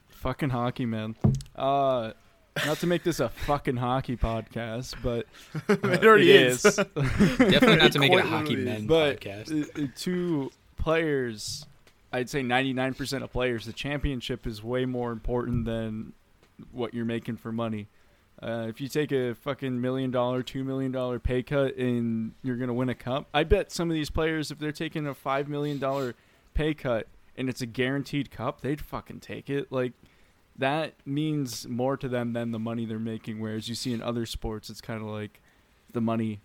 [0.10, 1.15] fucking hockey, man.
[1.56, 2.12] Uh,
[2.65, 5.26] not to make this a fucking hockey podcast, but
[5.69, 6.62] uh, It already is.
[6.95, 8.65] Definitely not to make it a hockey is.
[8.65, 9.95] men but podcast.
[9.95, 11.65] two players,
[12.13, 16.13] I'd say 99% of players, the championship is way more important than
[16.71, 17.88] what you're making for money.
[18.45, 22.58] Uh, if you take a fucking million dollar, two million dollar pay cut and you're
[22.58, 25.47] gonna win a cup, I bet some of these players, if they're taking a five
[25.47, 26.13] million dollar
[26.53, 29.71] pay cut and it's a guaranteed cup, they'd fucking take it.
[29.71, 29.93] Like
[30.55, 33.39] that means more to them than the money they're making.
[33.39, 35.41] Whereas you see in other sports, it's kind of like
[35.91, 36.41] the money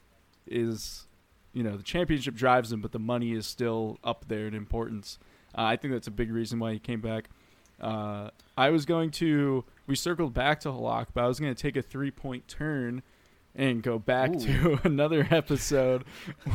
[0.46, 1.06] is,
[1.52, 5.18] you know, the championship drives them, but the money is still up there in importance.
[5.54, 7.28] Uh, I think that's a big reason why he came back.
[7.80, 11.60] Uh, I was going to, we circled back to Halak, but I was going to
[11.60, 13.02] take a three point turn
[13.54, 16.04] and go back to another episode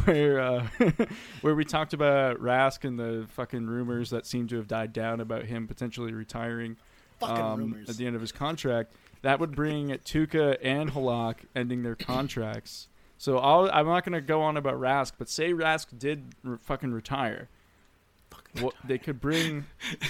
[0.06, 0.68] where uh,
[1.42, 5.20] where we talked about Rask and the fucking rumors that seem to have died down
[5.20, 6.78] about him potentially retiring
[7.22, 7.90] um, rumors.
[7.90, 8.94] at the end of his contract.
[9.24, 12.88] That would bring Tuukka and Halak ending their contracts.
[13.18, 16.58] So I'll, I'm not going to go on about Rask, but say Rask did re-
[16.62, 17.50] fucking retire.
[18.62, 19.66] What they could bring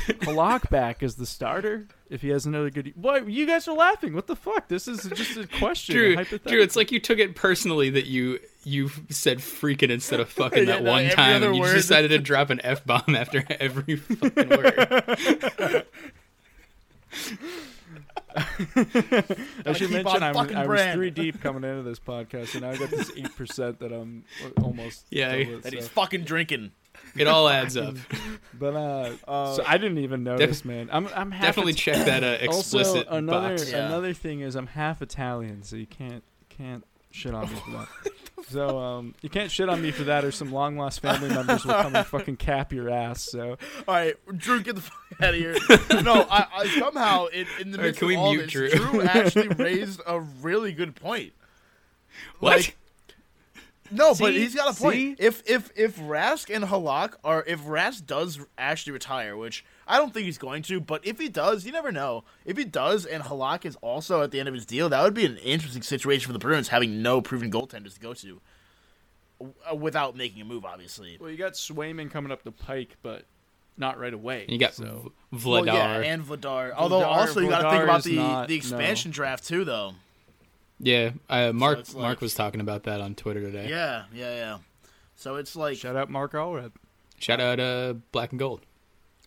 [0.07, 2.93] Halak back as the starter if he has another good.
[2.95, 4.13] What you guys are laughing?
[4.13, 4.67] What the fuck?
[4.67, 5.95] This is just a question.
[5.95, 6.51] Drew, hypothetical.
[6.51, 10.59] Drew, it's like you took it personally that you you said freaking instead of fucking
[10.67, 11.73] Yeah, that no, one time, and you word.
[11.73, 15.85] just decided to drop an f bomb after every fucking word.
[18.37, 20.97] I should keep mention I'm, I was brand.
[20.97, 24.25] three deep coming into this podcast, and now I got this eight percent that I'm
[24.43, 26.71] uh, almost Yeah, done with, that he's fucking drinking.
[27.15, 27.95] It all adds up.
[28.57, 30.89] But uh, so I didn't even notice, man.
[30.91, 33.69] I'm I'm half Definitely Ita- check that uh, explicit also another box.
[33.69, 33.85] Yeah.
[33.87, 37.87] another thing is I'm half Italian, so you can't can't shit on me for that.
[38.49, 41.65] so um, you can't shit on me for that, or some long lost family members
[41.65, 43.23] will come and fucking cap your ass.
[43.23, 45.55] So All right, Drew, get the fuck out of here.
[46.01, 48.69] no, I, I somehow in, in the All right, midst can of all this, Drew?
[48.69, 51.33] Drew actually raised a really good point.
[52.39, 52.57] What?
[52.57, 52.77] Like,
[53.91, 54.95] No, but he's got a point.
[54.95, 55.15] See?
[55.19, 60.13] If if if Rask and Halak are if Rask does actually retire, which I don't
[60.13, 62.23] think he's going to, but if he does, you never know.
[62.45, 65.13] If he does, and Halak is also at the end of his deal, that would
[65.13, 68.41] be an interesting situation for the Bruins having no proven goaltenders to go to,
[69.71, 70.65] uh, without making a move.
[70.65, 73.25] Obviously, well, you got Swayman coming up the pike, but
[73.77, 74.45] not right away.
[74.49, 75.11] you got so.
[75.31, 75.65] V- well, Vladar.
[75.65, 76.73] yeah, and Vladar.
[76.75, 79.93] Although Vladar- also you got to think about the not- the expansion draft too, though.
[80.79, 83.67] Yeah, uh, Mark it's like- Mark was talking about that on Twitter today.
[83.69, 84.57] Yeah, yeah, yeah.
[85.15, 86.71] So it's like Shout out Mark Allred.
[87.19, 88.61] Shout out uh, Black and Gold.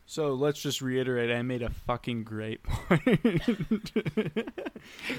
[0.04, 1.30] So let's just reiterate.
[1.30, 2.98] I made a fucking great point.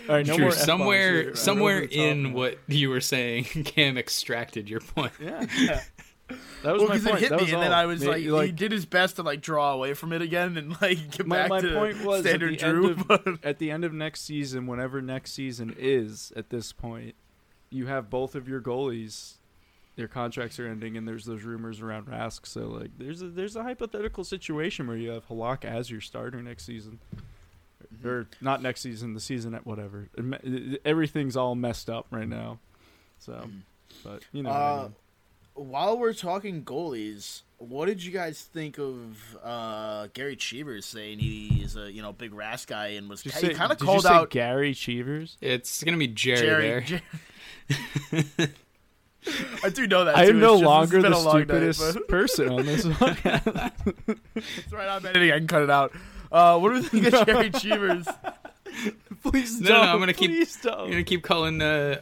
[0.07, 1.31] All right, no Drew, more F-bombs somewhere here.
[1.31, 5.11] I somewhere know what we're talking in what you were saying, Cam extracted your point.
[5.21, 5.81] Yeah.
[6.63, 7.21] That was Well, my because it point.
[7.21, 7.77] hit That me, was and then all.
[7.79, 10.57] I was Ma- like, he did his best to like draw away from it again
[10.57, 12.89] and like get my, back my to point was at standard the, Drew.
[12.91, 16.71] end but of, at the end of next season, whenever next season is, at this
[16.73, 17.15] point,
[17.69, 19.35] you have both of your goalies.
[19.95, 22.45] Their contracts are ending, and there's those rumors around Rask.
[22.47, 26.41] So, like, there's a there's a hypothetical situation where you have Halak as your starter
[26.41, 26.99] next season,
[27.93, 28.07] Mm-hmm.
[28.07, 30.09] or not next season, the season at whatever.
[30.85, 32.59] Everything's all messed up right now.
[33.19, 33.49] So,
[34.03, 34.79] but you know, what I Mm-hmm.
[34.79, 34.95] Uh, mean.
[35.63, 41.75] While we're talking goalies, what did you guys think of uh, Gary Cheevers saying he's
[41.75, 44.03] a you know big Rask guy and was Did he kind of did you called
[44.03, 45.37] say out Gary Cheevers.
[45.41, 46.61] It's gonna be Jerry, Jerry.
[46.67, 46.81] there.
[46.81, 48.49] Jer-
[49.63, 50.15] I do know that.
[50.17, 50.31] I too.
[50.31, 53.75] am no just- longer been the a long night, stupidest but- person on this podcast.
[54.35, 54.87] That's right.
[54.87, 55.31] I'm editing.
[55.31, 55.91] I can cut it out.
[56.31, 58.07] Uh, what do we think of Jerry Cheevers?
[59.23, 59.85] Please No, no, don't.
[59.87, 60.79] no, I'm gonna keep- Please don't.
[60.79, 61.99] I'm gonna keep calling uh,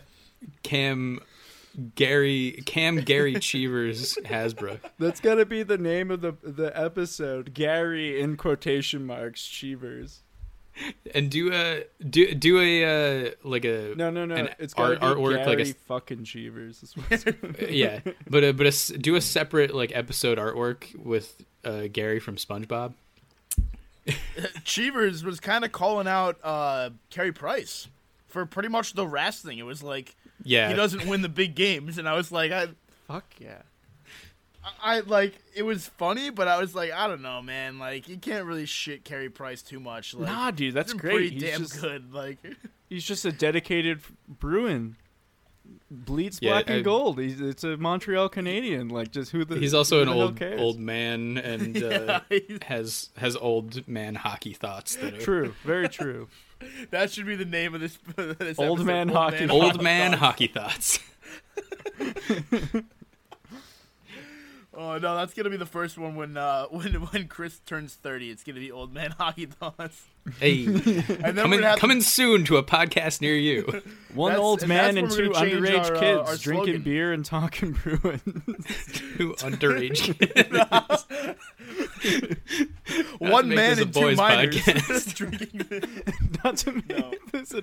[0.64, 1.20] Cam
[1.96, 4.80] Gary Cam Gary Cheevers Hasbro.
[5.00, 7.54] That's gotta be the name of the the episode.
[7.54, 10.22] Gary in quotation marks Cheevers.
[11.14, 14.36] and do a do do a uh, like a No, no, no.
[14.36, 16.84] an It's gotta art, be artwork Gary like a fucking Cheevers.
[16.84, 21.44] Is what yeah, but a, but a s do a separate like episode artwork with
[21.64, 22.94] uh, Gary from SpongeBob.
[24.64, 27.88] Cheevers was kind of calling out uh, Carey Price
[28.28, 29.58] for pretty much the Rask thing.
[29.58, 32.68] It was like Yeah, he doesn't win the big games, and I was like, I,
[33.08, 33.62] Fuck yeah.
[34.84, 37.80] I like it was funny, but I was like, I don't know, man.
[37.80, 40.14] Like you can't really shit Carey Price too much.
[40.14, 41.14] Like, Nah, dude, that's great.
[41.14, 42.14] Pretty He's damn just, good.
[42.14, 42.38] Like
[42.90, 44.98] he's just a dedicated Bruin.
[45.92, 47.20] Bleeds Yeah, black and gold.
[47.20, 48.90] He's it's a Montreal Canadian.
[48.90, 50.60] Like just who the he's also an old cares?
[50.60, 55.54] old man and uh, yeah, he's- has has old man hockey thoughts that are True,
[55.64, 56.28] very true.
[56.92, 57.98] that should be the name of this.
[58.16, 59.50] this Old episode, man hockey.
[59.50, 61.00] old man hockey thoughts.
[64.80, 68.30] Oh no, that's gonna be the first one when uh when when Chris turns thirty.
[68.30, 70.04] It's gonna be old man hockey thoughts,
[70.40, 73.64] Hey, and then coming gonna have coming soon to a podcast near you.
[74.14, 76.36] One That's- old man that's and two we're gonna change underage our, uh, kids our
[76.38, 76.82] drinking slogan.
[76.84, 78.22] beer and talking Bruin.
[79.18, 80.16] Two underage.
[80.20, 81.08] Kids.
[83.18, 85.16] One man and two minors podcast.
[85.16, 85.97] drinking.
[86.44, 87.12] Not to make No.
[87.32, 87.60] this a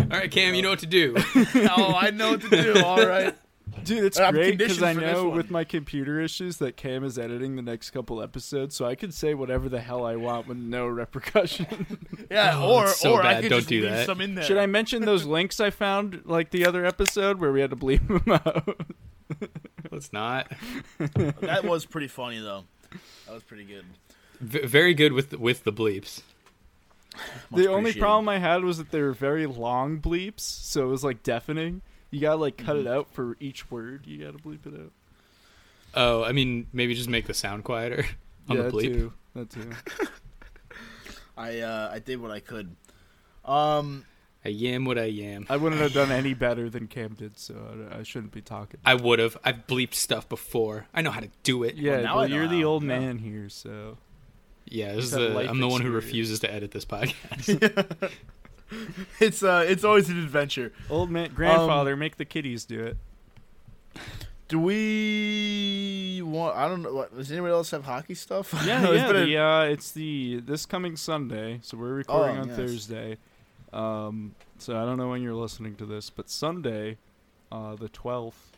[0.00, 1.14] All right, Cam, you know what to do.
[1.36, 2.80] oh, I know what to do.
[2.84, 3.34] All right.
[3.84, 7.56] Dude, it's I'm great because I know with my computer issues that Cam is editing
[7.56, 10.86] the next couple episodes, so I can say whatever the hell I want with no
[10.86, 11.66] repercussion.
[12.30, 14.06] Yeah, Oh, or so or I could Don't just do leave that.
[14.06, 14.44] some in there.
[14.44, 17.76] Should I mention those links I found like the other episode where we had to
[17.76, 18.80] bleep them out?
[19.90, 20.50] Let's not.
[21.40, 22.64] That was pretty funny though.
[23.26, 23.84] That was pretty good.
[24.40, 26.22] V- very good with with the bleeps.
[27.50, 30.90] Much the only problem I had was that they were very long bleeps, so it
[30.90, 31.82] was like deafening.
[32.10, 32.94] You gotta like cut it Mm-hmm.
[32.94, 34.06] out for each word.
[34.06, 34.92] You gotta bleep it out.
[35.94, 38.04] Oh, I mean, maybe just make the sound quieter
[38.48, 38.82] on yeah, the bleep.
[38.94, 39.12] too.
[39.34, 39.70] That too.
[41.36, 42.74] I uh, I did what I could.
[43.44, 44.04] Um,
[44.48, 45.46] I yam what I yam.
[45.50, 47.54] I wouldn't have done any better than Cam did, so
[47.92, 48.80] I, I shouldn't be talking.
[48.84, 49.36] I would have.
[49.44, 50.86] I've bleeped stuff before.
[50.94, 51.76] I know how to do it.
[51.76, 52.98] yeah, now well, I you're the old yeah.
[52.98, 53.98] man here, so
[54.66, 58.10] Yeah, this is the, life I'm the one who refuses to edit this podcast.
[59.20, 60.72] it's uh, it's always an adventure.
[60.90, 62.96] old Um, man grandfather make the kiddies do it.
[64.48, 66.56] Do we want?
[66.56, 66.94] I don't know.
[66.94, 68.52] What, does anybody else have hockey stuff?
[68.66, 69.12] Yeah, It's yeah.
[69.12, 72.56] been a- uh, it's the this coming Sunday, so we're recording Oh, on yes.
[72.56, 73.18] Thursday.
[73.72, 76.98] Um, so I don't know when you're listening to this, but Sunday,
[77.52, 78.56] uh, the twelfth.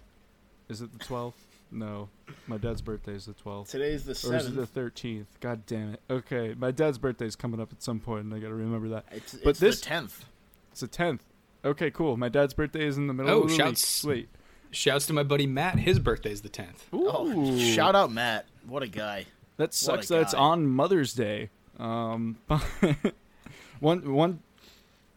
[0.68, 1.46] Is it the twelfth?
[1.72, 2.08] No,
[2.46, 3.70] my dad's birthday is the twelfth.
[3.70, 5.28] Today's the Or is it the thirteenth?
[5.40, 6.00] God damn it.
[6.10, 9.04] Okay, my dad's birthday is coming up at some point, and I gotta remember that.
[9.12, 10.24] It's, but it's this- the tenth.
[10.72, 11.24] It's the tenth.
[11.64, 12.16] Okay, cool.
[12.16, 14.04] My dad's birthday is in the middle Oh, of the shouts.
[14.04, 14.28] week.
[14.28, 14.28] Sweet.
[14.72, 15.78] Shouts to my buddy Matt.
[15.80, 16.84] His birthday is the 10th.
[16.92, 18.46] Oh, shout out Matt!
[18.66, 19.26] What a guy.
[19.56, 21.50] That sucks a that it's on Mother's Day.
[21.78, 22.38] Um,
[23.80, 24.40] one one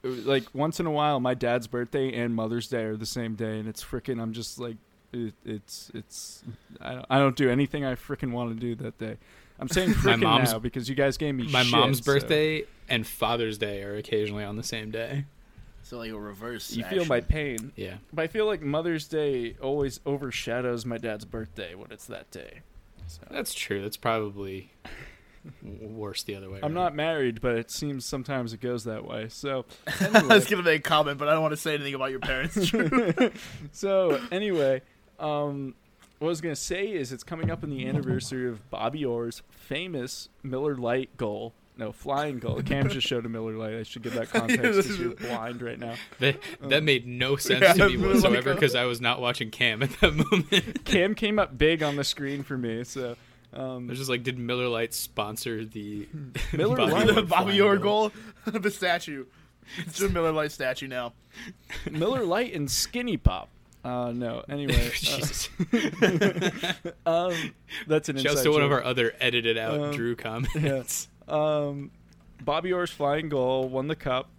[0.04, 3.60] like once in a while, my dad's birthday and Mother's Day are the same day,
[3.60, 4.22] and it's freaking.
[4.22, 4.78] I'm just like,
[5.12, 6.44] it, it's it's.
[6.82, 9.18] I don't, I don't do anything I freaking want to do that day.
[9.60, 12.12] I'm saying My freaking mom's- now because you guys gave me My shit, mom's so
[12.14, 15.26] birthday and Father's Day are occasionally on the same day.
[15.84, 16.72] So like a reverse.
[16.74, 17.96] You feel my pain, Yeah.
[18.14, 22.62] but I feel like Mother's Day always overshadows my dad's birthday when it's that day.
[23.08, 23.20] So.
[23.30, 23.82] That's true.
[23.82, 24.96] That's probably w-
[25.62, 26.58] worse the other way.
[26.58, 26.74] I'm around.
[26.74, 29.28] not married, but it seems sometimes it goes that way.
[29.30, 31.94] So, I anyway, was gonna make a comment, but I don't want to say anything
[31.94, 32.72] about your parents.
[33.72, 34.82] so anyway,
[35.20, 35.76] um,
[36.20, 39.42] what I was gonna say is it's coming up in the anniversary of Bobby Orr's
[39.50, 42.62] famous Miller Lite goal No, flying goal.
[42.62, 43.74] Cam just showed a Miller Lite.
[43.76, 45.96] I should give that context because you're blind right now.
[46.20, 49.84] That that made no sense Yeah, to me whatsoever because I was not watching Cam
[49.84, 50.86] at that moment.
[50.86, 53.16] Cam came up big on the screen for me, so
[53.54, 56.08] I um, was just like, did Miller Lite sponsor the
[56.54, 57.16] Miller Bobby Lite.
[57.16, 58.12] The Bobby flying Orr goal?
[58.46, 59.26] goal, the statue.
[59.78, 61.14] It's a Miller Lite statue now.
[61.92, 63.50] Miller Lite and Skinny Pop.
[63.84, 65.50] Uh, no, anyway, uh, Jesus.
[67.06, 67.54] um,
[67.86, 71.10] that's an Shouts inside to one of our other edited out Um, Drew comments.
[71.28, 71.92] Um,
[72.42, 74.30] Bobby Orr's flying goal won the cup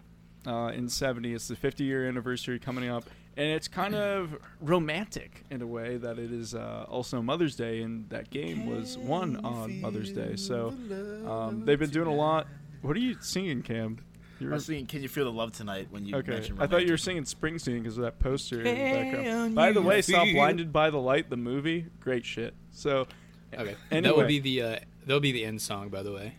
[0.47, 1.35] uh, in '70.
[1.35, 3.05] It's the 50 year anniversary coming up,
[3.37, 7.83] and it's kind of romantic in a way that it is uh, also Mother's Day,
[7.83, 10.37] and that game was won on Mother's Day.
[10.37, 10.69] So
[11.29, 12.47] um, they've been doing a lot.
[12.83, 13.99] What are you singing, Cam?
[14.41, 16.67] I You're, was thinking, can you feel the love tonight when you okay, mentioned I
[16.67, 18.61] thought you were singing Springsteen because of that poster.
[18.63, 19.55] in the background.
[19.55, 21.31] By the way, stop feel- blinded by the light.
[21.31, 22.53] The movie, great shit.
[22.73, 23.07] So,
[23.55, 24.17] Okay, that Anyway.
[24.17, 26.35] will be the uh, that'll be the end song, by the way.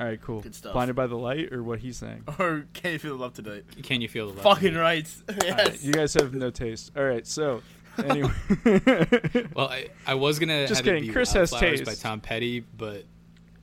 [0.00, 0.40] All right, cool.
[0.40, 0.72] Good stuff.
[0.72, 2.24] Blinded by the light, or what he's saying.
[2.38, 3.64] Or can you feel the love tonight?
[3.82, 4.42] Can you feel the love?
[4.42, 5.08] Fucking right.
[5.28, 5.84] All right, Yes.
[5.84, 6.92] you guys have no taste.
[6.96, 7.62] All right, so
[8.04, 8.30] anyway,
[9.54, 12.02] Well, I, I was gonna Just have kidding, be Chris has Wildflowers by taste.
[12.02, 13.04] Tom Petty, but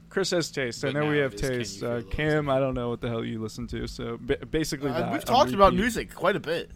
[0.09, 0.83] Chris has taste.
[0.83, 1.79] I But know we now have it is Can You taste.
[1.79, 2.55] Feel Uh, Love Cam, Tonight?
[2.55, 3.87] I don't know what the hell you listen to.
[3.87, 5.81] So ba- basically, Uh, that we've on talked about repeat.
[5.81, 6.69] music quite a bit.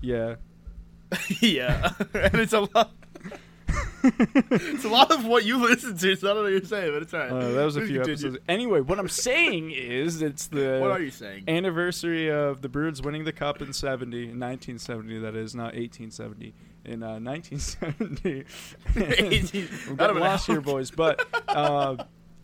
[0.00, 0.36] Yeah,
[1.40, 2.90] yeah, and it's a lot.
[4.04, 6.92] It's a lot of what you listen to, so I don't know what you're saying,
[6.92, 7.30] but it's alright.
[7.32, 8.38] uh, that was a few episodes.
[8.48, 11.44] Anyway, what I'm saying is, it's the What are you saying?
[11.48, 15.18] anniversary of the Bruins winning the cup in 70, 1970.
[15.18, 16.54] That is not 1870.
[16.84, 18.44] In uh, 1970,
[18.96, 20.90] 18 I'm Not getting lost here, boys.
[20.90, 21.96] But uh,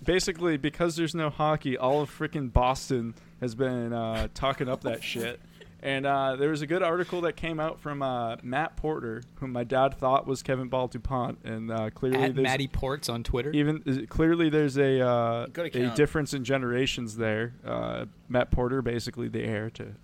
[0.02, 5.02] basically, because there's no hockey, all of freaking Boston has been uh, talking up that
[5.02, 5.40] shit.
[5.84, 9.52] And uh, there was a good article that came out from uh, Matt Porter, whom
[9.52, 13.22] my dad thought was Kevin Paul Dupont, and uh, clearly at there's Matty Ports on
[13.22, 13.52] Twitter.
[13.52, 17.52] even clearly there's a uh, a difference in generations there.
[17.62, 19.94] Uh, Matt Porter, basically the heir to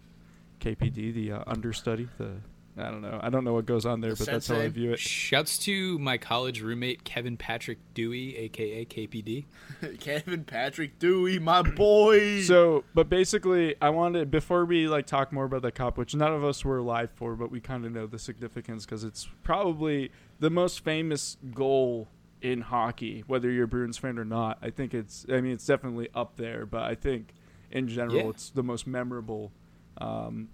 [0.60, 2.32] KPD, the uh, understudy, the
[2.80, 4.68] I don't know, I don't know what goes on there, The but that's how I
[4.68, 4.98] view it.
[4.98, 9.44] Shouts to my college roommate Kevin Patrick Dewey, aka KPD.
[10.00, 12.40] Kevin Patrick Dewey, my boy.
[12.42, 16.32] So, but basically, I wanted before we like talk more about the cup, which none
[16.32, 20.10] of us were alive for, but we kind of know the significance because it's probably
[20.38, 22.08] the most famous goal
[22.42, 24.58] in hockey, whether you're a Bruins fan or not.
[24.62, 27.34] I think it's, I mean, it's definitely up there, but I think
[27.70, 28.28] in general, Yeah.
[28.30, 29.52] it's the most memorable.
[29.98, 30.48] Um,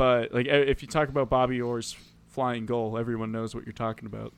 [0.00, 1.94] but like, if you talk about Bobby Orr's
[2.28, 4.32] flying goal, everyone knows what you're talking about.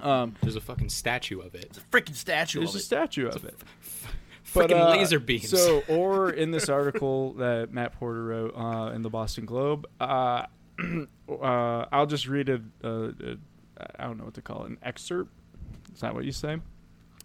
[0.00, 1.66] Um, There's a fucking statue of it.
[1.66, 2.84] it's a freaking statue there's of a it.
[2.84, 3.54] statue of it.
[4.50, 5.50] Freaking uh, laser beams.
[5.50, 10.46] So, or in this article that Matt Porter wrote uh, in the Boston Globe, uh,
[11.28, 13.36] uh, I'll just read a, a, a,
[13.98, 15.32] I don't know what to call it, an excerpt.
[15.94, 16.56] Is that what you say?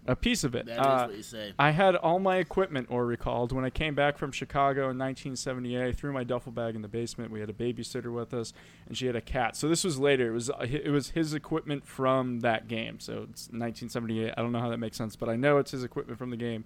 [0.10, 0.66] A piece of it.
[0.66, 1.54] That is Uh, what you say.
[1.60, 5.88] I had all my equipment, or recalled, when I came back from Chicago in 1978.
[5.88, 7.30] I threw my duffel bag in the basement.
[7.30, 8.52] We had a babysitter with us,
[8.88, 9.56] and she had a cat.
[9.56, 10.30] So this was later.
[10.30, 13.00] It was uh, it was his equipment from that game.
[13.00, 14.34] So it's 1978.
[14.36, 16.38] I don't know how that makes sense, but I know it's his equipment from the
[16.38, 16.66] game.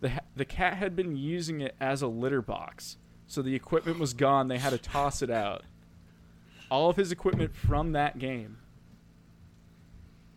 [0.00, 2.96] The the cat had been using it as a litter box.
[3.28, 4.48] So the equipment was gone.
[4.48, 5.62] They had to toss it out.
[6.72, 8.56] All of his equipment from that game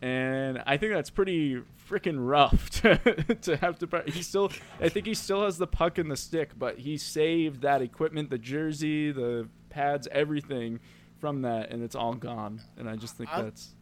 [0.04, 2.96] and I think that's pretty freaking rough to,
[3.42, 4.02] to have to.
[4.06, 7.62] He still, I think he still has the puck and the stick, but he saved
[7.62, 10.80] that equipment, the jersey, the pads, everything
[11.18, 12.60] from that, and it's all gone.
[12.76, 13.74] And I just think I- that's.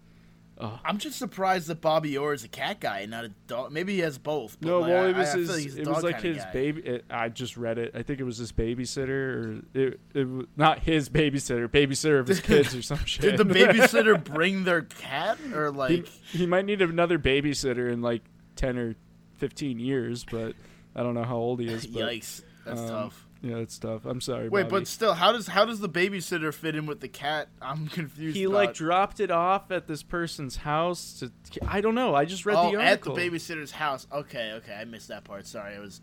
[0.58, 0.78] Oh.
[0.84, 3.72] I'm just surprised that Bobby Orr is a cat guy and not a dog.
[3.72, 4.58] Maybe he has both.
[4.60, 5.48] But No, like, well, it was I feel his.
[5.76, 6.52] like it was like his guy.
[6.52, 6.80] baby.
[6.82, 7.92] It, I just read it.
[7.94, 12.28] I think it was his babysitter, or it, it was not his babysitter, babysitter of
[12.28, 13.22] his kids or some shit.
[13.22, 16.06] Did the babysitter bring their cat or he, like?
[16.06, 18.22] he might need another babysitter in like
[18.54, 18.94] ten or
[19.38, 20.54] fifteen years, but
[20.94, 21.86] I don't know how old he is.
[21.86, 23.26] But, Yikes, that's um, tough.
[23.42, 24.04] Yeah, it's tough.
[24.04, 24.48] I'm sorry.
[24.48, 24.70] Wait, Bobby.
[24.70, 27.48] but still, how does how does the babysitter fit in with the cat?
[27.62, 28.36] I'm confused.
[28.36, 31.20] he like dropped it off at this person's house.
[31.20, 31.32] To,
[31.66, 32.14] I don't know.
[32.14, 33.12] I just read oh, the article.
[33.12, 34.06] at the babysitter's house.
[34.12, 35.46] Okay, okay, I missed that part.
[35.46, 36.00] Sorry, I was.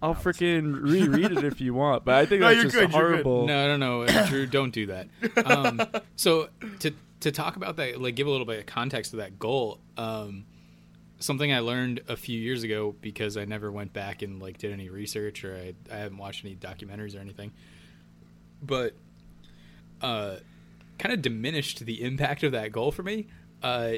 [0.00, 2.92] I'll freaking reread it if you want, but I think No, that's you're just good,
[2.92, 3.24] you're good.
[3.24, 3.46] horrible.
[3.46, 5.08] No, no, no, Drew, don't do that.
[5.44, 5.80] Um,
[6.16, 6.48] so
[6.80, 9.78] to to talk about that, like give a little bit of context to that goal.
[9.98, 10.46] Um,
[11.22, 14.72] something I learned a few years ago because I never went back and like did
[14.72, 17.52] any research or I, I haven't watched any documentaries or anything.
[18.62, 18.94] But
[20.00, 20.36] uh,
[20.98, 23.28] kind of diminished the impact of that goal for me.
[23.62, 23.92] Uh,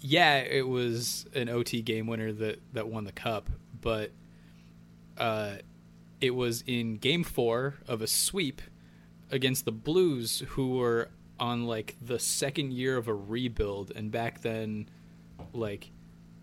[0.00, 3.48] yeah, it was an OT game winner that that won the cup,
[3.80, 4.10] but
[5.16, 5.56] uh,
[6.20, 8.60] it was in game four of a sweep
[9.30, 14.40] against the Blues, who were on like the second year of a rebuild, and back
[14.40, 14.88] then,
[15.52, 15.91] like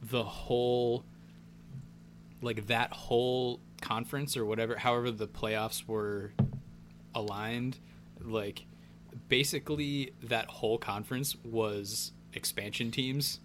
[0.01, 1.05] the whole,
[2.41, 6.31] like that whole conference or whatever, however the playoffs were
[7.15, 7.77] aligned,
[8.21, 8.65] like
[9.27, 13.39] basically that whole conference was expansion teams.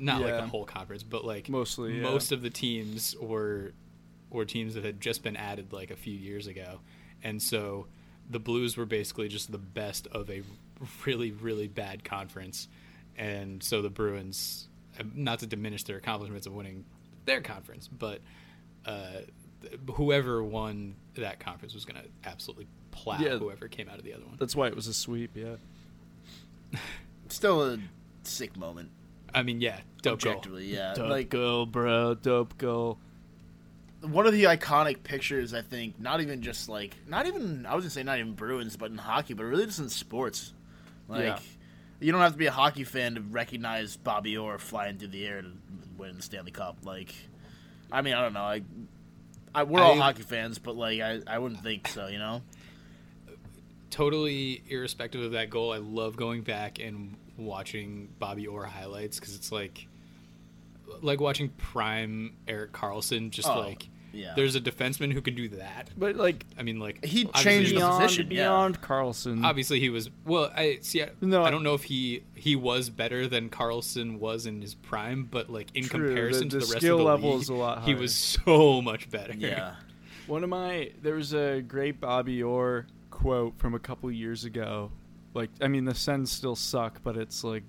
[0.00, 2.02] Not like the whole conference, but like Mostly, yeah.
[2.02, 3.72] most of the teams were
[4.30, 6.80] were teams that had just been added like a few years ago,
[7.22, 7.86] and so
[8.28, 10.42] the Blues were basically just the best of a
[11.06, 12.66] really really bad conference,
[13.16, 14.66] and so the Bruins,
[15.14, 16.84] not to diminish their accomplishments of winning
[17.24, 18.20] their conference, but
[18.86, 19.20] uh,
[19.62, 23.38] th- whoever won that conference was going to absolutely plow Yeah.
[23.38, 24.36] whoever came out of the other one.
[24.38, 25.30] That's why it was a sweep.
[25.34, 25.56] Yeah.
[27.28, 27.78] Still a
[28.24, 28.90] sick moment.
[29.34, 30.42] I mean, yeah, dope goal.
[30.60, 30.92] yeah.
[30.94, 32.14] Dope like goal, bro.
[32.14, 32.98] Dope goal.
[34.02, 37.84] one of the iconic pictures, I think, not even just like, not even, I was
[37.84, 40.52] gonna say not even Bruins, but in hockey, but really just in sports.
[41.08, 41.38] Like, Yeah.
[42.02, 45.24] You don't have to be a hockey fan to recognize Bobby Orr flying through the
[45.26, 45.52] air to
[45.96, 46.78] win the Stanley Cup.
[46.84, 47.14] Like,
[47.90, 48.40] I mean, I don't know.
[48.42, 48.62] I,
[49.54, 52.42] I we're all I- hockey fans, but like, I, I wouldn't think so, you know?
[53.90, 59.34] totally irrespective of that goal, I love going back and watching Bobby Orr highlights because
[59.34, 59.86] it's like
[61.00, 63.30] like watching prime Erik Karlsson.
[63.30, 64.32] Just Oh, like yeah.
[64.36, 65.90] there's a defenseman who can do that.
[65.96, 68.36] But like I mean, like He obviously changed the he was- beyond position, yeah.
[68.44, 69.44] beyond Karlsson.
[69.44, 70.50] Obviously, he was well.
[70.54, 71.02] I see.
[71.02, 74.60] I, No, I I- don't know if he he was better than Karlsson was in
[74.60, 77.04] his prime, but like in True, comparison the- to the the rest skill of the
[77.04, 79.34] level league, is a lot he was so much better.
[79.36, 79.74] Yeah.
[80.26, 84.90] One of my there was a great Bobby Orr quote from a couple years ago.
[85.34, 87.64] Like I mean the Sens still suck, but it's like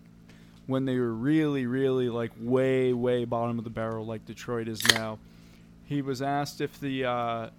[0.67, 4.85] when they were really really like way way bottom of the barrel like Detroit is
[4.89, 5.19] now.
[5.85, 7.49] He was asked if the uh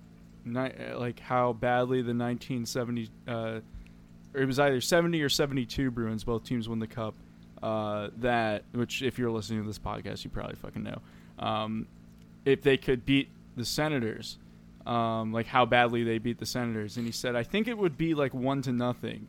[0.44, 3.60] ni- like how badly the 1970 uh
[4.34, 7.14] or it was either 70 or 72 Bruins both teams won the cup
[7.62, 11.00] uh that which if you're listening to this podcast you probably fucking know.
[11.38, 11.86] Um
[12.44, 14.38] if they could beat the Senators,
[14.86, 17.96] um, like how badly they beat the Senators, and he said, "I think it would
[17.96, 19.28] be like one to nothing."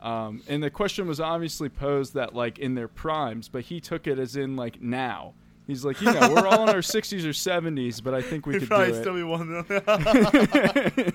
[0.00, 4.06] Um, and the question was obviously posed that like in their primes, but he took
[4.06, 5.34] it as in like now.
[5.70, 8.54] He's like, you know, we're all in our 60s or 70s, but I think we
[8.54, 9.00] He'd could probably do it.
[9.00, 9.64] still be one.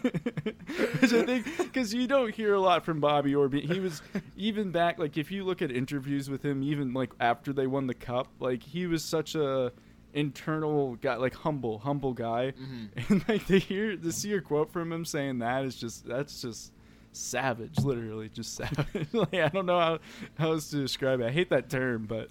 [1.02, 3.50] Which I think because you don't hear a lot from Bobby Orr.
[3.50, 4.02] He was
[4.36, 7.88] even back like if you look at interviews with him, even like after they won
[7.88, 9.72] the cup, like he was such a
[10.14, 12.54] internal guy, like humble, humble guy.
[12.60, 13.14] Mm-hmm.
[13.14, 16.42] And like to hear to see a quote from him saying that is just that's
[16.42, 16.72] just
[17.12, 19.08] savage, literally just savage.
[19.14, 20.00] like I don't know how
[20.38, 21.26] how else to describe it.
[21.28, 22.30] I hate that term, but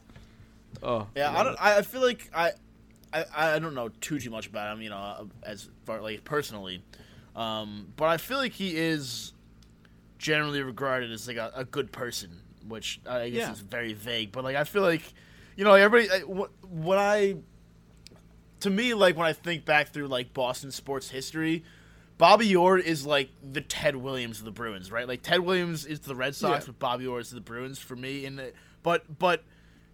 [0.82, 1.56] oh Yeah, I don't.
[1.60, 2.52] I feel like I,
[3.12, 6.82] I, I don't know too too much about him, you know, as far like personally,
[7.36, 9.32] um, but I feel like he is
[10.18, 13.52] generally regarded as like a, a good person, which I guess Yeah.
[13.52, 14.32] is very vague.
[14.32, 15.02] But like, I feel like,
[15.56, 16.10] you know, everybody.
[16.10, 17.36] I- wh- When I,
[18.60, 21.64] to me, like when I think back through like Boston sports history.
[22.16, 25.06] Bobby Orr is like the Ted Williams of the Bruins, right?
[25.08, 26.66] Like Ted Williams is the Red Sox, Yeah.
[26.68, 28.24] but Bobby Orr is the Bruins for me.
[28.24, 28.52] In the,
[28.84, 29.42] but but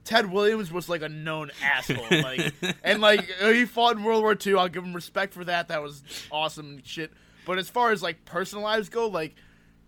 [0.04, 4.36] Ted Williams was like a known asshole, like, and like he fought in World War
[4.44, 4.54] II.
[4.56, 5.68] I'll give him respect for that.
[5.68, 7.12] That was awesome and shit.
[7.46, 9.34] But as far as like personal lives go, like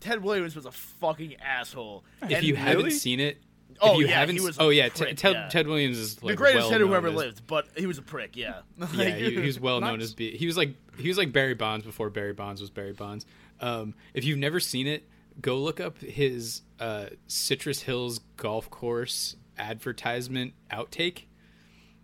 [0.00, 2.04] Ted Williams was a fucking asshole.
[2.22, 3.38] If And you haven't seen it,
[3.80, 5.48] Oh, if you yeah, haven't, he was oh yeah, prick, Ted, Ted, yeah.
[5.48, 7.98] Ted Williams is like the greatest well Ted who ever as- lived, but he was
[7.98, 8.36] a prick.
[8.36, 8.60] Yeah,
[8.94, 11.54] Yeah, he, he was well known as be, he was like he was like Barry
[11.54, 13.26] Bonds before Barry Bonds was Barry Bonds.
[13.60, 15.08] Um, if you've never seen it,
[15.40, 21.24] go look up his uh, Citrus Hills golf course advertisement outtake,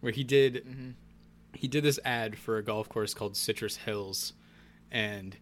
[0.00, 0.90] where he did Mm-hmm.
[1.54, 4.32] he did this ad for a golf course called Citrus Hills,
[4.90, 5.36] and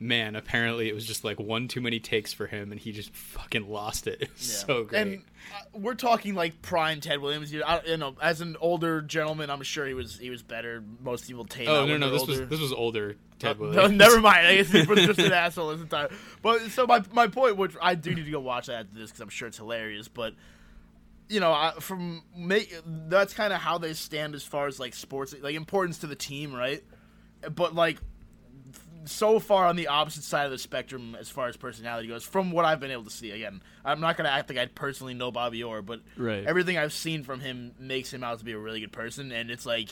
[0.00, 3.12] man, apparently it was just like one too many takes for him, and he just
[3.14, 4.22] fucking lost it.
[4.22, 4.66] It was Yeah.
[4.66, 5.00] so great.
[5.02, 7.52] And uh, we're talking like prime Ted Williams.
[7.52, 10.42] You know, I, you know, as an older gentleman, I'm sure he was he was
[10.42, 10.82] better.
[11.02, 13.76] Most people tame oh no no this was this was older Ted Uh, Williams.
[13.90, 14.46] no, never mind.
[14.46, 16.08] I guess he was just an asshole at the time.
[16.42, 19.10] But so my my point, which I do need to go watch that after this
[19.10, 20.06] because I'm sure it's hilarious.
[20.06, 20.34] But
[21.28, 24.94] you know, I, from make that's kind of how they stand as far as like
[24.94, 26.82] sports, like importance to the team, right?
[27.54, 27.98] But like
[29.04, 32.50] so far on the opposite side of the spectrum as far as personality goes, from
[32.50, 33.30] what I've been able to see.
[33.30, 36.44] Again, I'm not gonna act like I personally know Bobby Orr, but Right.
[36.44, 39.50] everything I've seen from him makes him out to be a really good person, and
[39.50, 39.90] it's like.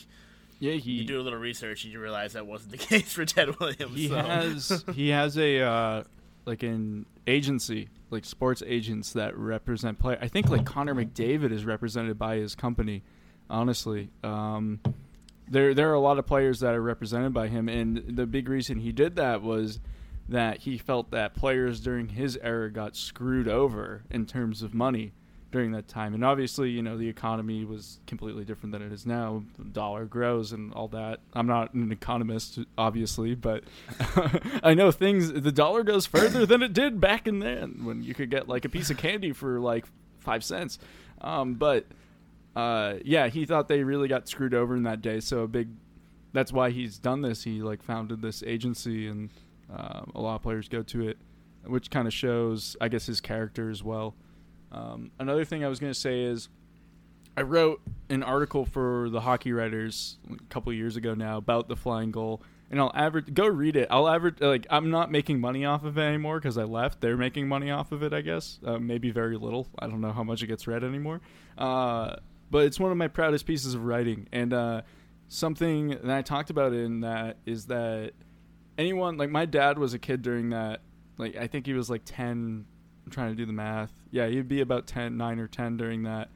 [0.59, 3.25] yeah he You do a little research and you realize that wasn't the case for
[3.25, 3.95] Ted Williams.
[3.95, 4.15] He so.
[4.15, 6.03] has he has a uh,
[6.45, 10.17] like an agency, like sports agents that represent play.
[10.19, 13.03] I think like Connor McDavid is represented by his company.
[13.49, 14.79] Honestly, um,
[15.49, 18.49] there there are a lot of players that are represented by him, and the big
[18.49, 19.79] reason he did that was
[20.29, 25.13] that he felt that players during his era got screwed over in terms of money.
[25.51, 26.13] During that time.
[26.13, 29.43] And obviously, you know, the economy was completely different than it is now.
[29.57, 31.19] The dollar grows and all that.
[31.33, 33.63] I'm not an economist, obviously, but
[34.63, 35.31] I know things.
[35.31, 38.65] The dollar goes further than it did back in then when you could get like
[38.65, 39.85] a piece of candy for like
[40.19, 40.79] five cents.
[41.21, 41.85] Um, but
[42.55, 45.19] uh, yeah, he thought they really got screwed over in that day.
[45.19, 45.69] So a big.
[46.33, 47.43] That's why he's done this.
[47.43, 49.29] He like founded this agency, and
[49.73, 51.17] uh, a lot of players go to it,
[51.65, 54.13] which kind of shows, I guess, his character as well.
[54.71, 56.49] Um, another thing I was going to say is
[57.37, 61.75] I wrote an article for the Hockey Writers a couple years ago now about the
[61.75, 62.41] flying goal,
[62.71, 63.87] and I'll average go read it.
[63.91, 66.99] I'll average like I'm not making money off of it anymore because I left.
[66.99, 68.59] They're making money off of it, I guess.
[68.65, 69.67] Uh, maybe very little.
[69.77, 71.21] I don't know how much it gets read anymore.
[71.57, 72.15] Uh,
[72.49, 74.81] but it's one of my proudest pieces of writing, and uh,
[75.27, 78.13] something that I talked about in that is that
[78.77, 80.81] anyone like my dad was a kid during that.
[81.17, 82.65] Like I think he was like ten.
[83.07, 83.93] I'm trying to do the math.
[84.11, 86.29] Yeah, he'd be about 10, 9 or ten during that.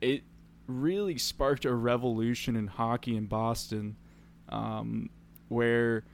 [0.00, 0.22] It
[0.68, 3.96] really sparked a revolution in hockey in Boston,
[4.48, 5.10] um,
[5.48, 6.04] where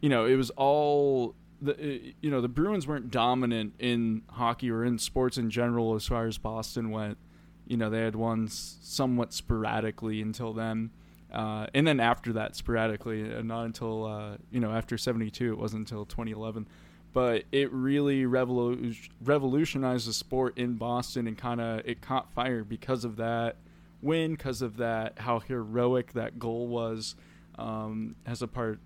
[0.00, 4.84] you know it was all the you know the Bruins weren't dominant in hockey or
[4.84, 7.18] in sports in general as far as Boston went.
[7.66, 10.90] You know they had won somewhat sporadically until then,
[11.32, 15.52] uh, and then after that sporadically, and not until uh, you know after '72.
[15.52, 16.68] It wasn't until 2011
[17.12, 22.64] but it really revolu- revolutionized the sport in Boston and kind of it caught fire
[22.64, 23.56] because of that
[24.02, 27.14] win, because of that how heroic that goal was,
[27.58, 28.80] um, has a part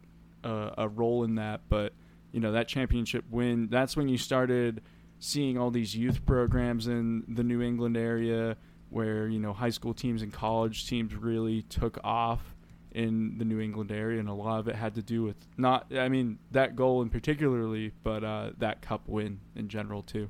[0.45, 1.62] uh, a role in that.
[1.68, 1.93] But
[2.33, 4.83] you know that championship win, that's when you started
[5.18, 8.57] seeing all these youth programs in the New England area
[8.91, 12.55] where you know high school teams and college teams really took off
[12.93, 15.86] in the New England area, and a lot of it had to do with not,
[15.97, 20.28] I mean, that goal in particularly, but uh, that cup win in general too.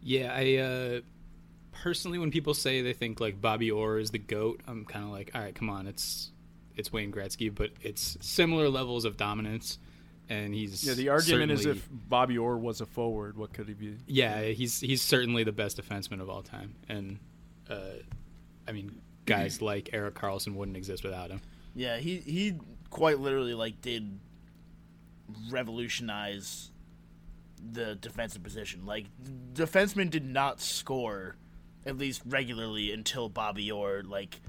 [0.00, 1.00] Yeah, I uh,
[1.72, 5.10] personally, when people say they think like Bobby Orr is the goat, I'm kind of
[5.10, 6.30] like, all right, come on, it's
[6.76, 9.78] it's Wayne Gretzky, but it's similar levels of dominance,
[10.28, 10.94] and he's yeah.
[10.94, 13.96] The argument is if Bobby Orr was a forward, what could he be?
[14.06, 17.18] yeah, he's he's certainly the best defenseman of all time, and
[17.68, 17.98] uh,
[18.66, 21.40] I mean, guys like Erik Karlsson wouldn't exist without him.
[21.74, 22.54] Yeah, he he
[22.90, 24.18] quite literally like did
[25.50, 26.70] revolutionize
[27.72, 28.86] the defensive position.
[28.86, 29.06] Like
[29.52, 31.36] defensemen did not score
[31.84, 34.40] at least regularly until Bobby Orr like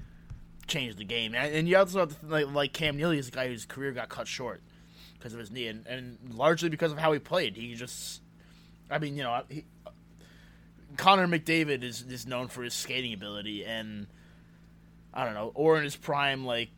[0.66, 1.34] changed the game.
[1.34, 3.92] And, and you also have to, like, like Cam Neely is a guy whose career
[3.92, 4.62] got cut short
[5.14, 7.56] because of his knee, and, and largely because of how he played.
[7.56, 8.22] He just,
[8.90, 9.64] I mean, you know, he,
[10.96, 14.06] Connor McDavid is is known for his skating ability, and
[15.12, 16.70] I don't know, or in his prime, like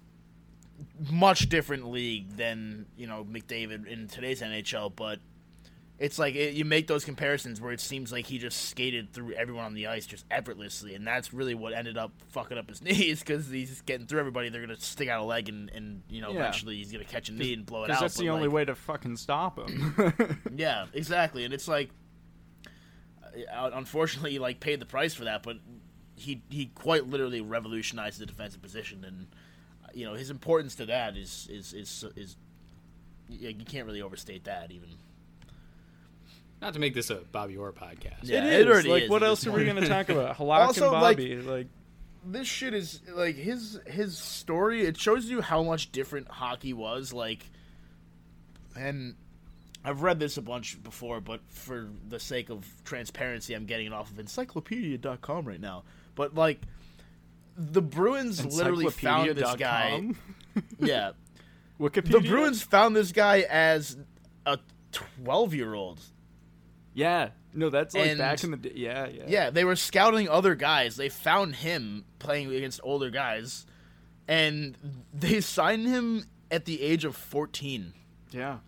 [1.10, 5.18] much different league than you know McDavid in today's NHL, but
[5.98, 9.34] it's like it, you make those comparisons where it seems like he just skated through
[9.34, 12.82] everyone on the ice just effortlessly, and that's really what ended up fucking up his
[12.82, 14.48] knees because he's getting through everybody.
[14.48, 16.40] They're gonna stick out a leg, and, and you know Yeah.
[16.40, 18.00] eventually he's gonna catch a knee and blow it Because out.
[18.02, 20.40] that's the but, only like, way to fucking stop him.
[20.56, 21.44] yeah, exactly.
[21.44, 21.90] And it's like,
[23.54, 25.56] uh, unfortunately, he like paid the price for that, but
[26.16, 29.26] he he quite literally revolutionized the defensive position, and
[29.84, 32.36] uh, you know his importance to that is is is is
[33.28, 34.88] yeah, you can't really overstate that even.
[36.60, 38.18] Not to make this a Bobby Orr podcast.
[38.22, 38.66] Yeah, it it is.
[38.66, 40.36] already like, is what else this are we going to talk about?
[40.38, 41.66] Halak Also, and like- Bobby, like,
[42.24, 44.82] This shit is like his his story.
[44.82, 47.50] It shows you how much different hockey was like,
[48.76, 49.16] and
[49.84, 53.92] I've read this a bunch before, but for the sake of transparency, I'm getting it
[53.92, 55.82] off of Encyclopedia.com right now.
[56.14, 56.60] But like,
[57.56, 60.10] the Bruins literally found this guy.
[60.78, 61.12] Yeah,
[61.80, 62.10] Wikipedia.
[62.12, 63.96] the Bruins found this guy as
[64.44, 64.58] a
[64.92, 65.98] 12 year old.
[66.92, 68.72] Yeah, no, that's like And- back in the day.
[68.74, 70.96] Yeah, yeah, Yeah, they were scouting other guys.
[70.96, 73.64] They found him playing against older guys,
[74.28, 74.76] and
[75.14, 77.94] they signed him at the age of 14,
[78.30, 78.58] yeah.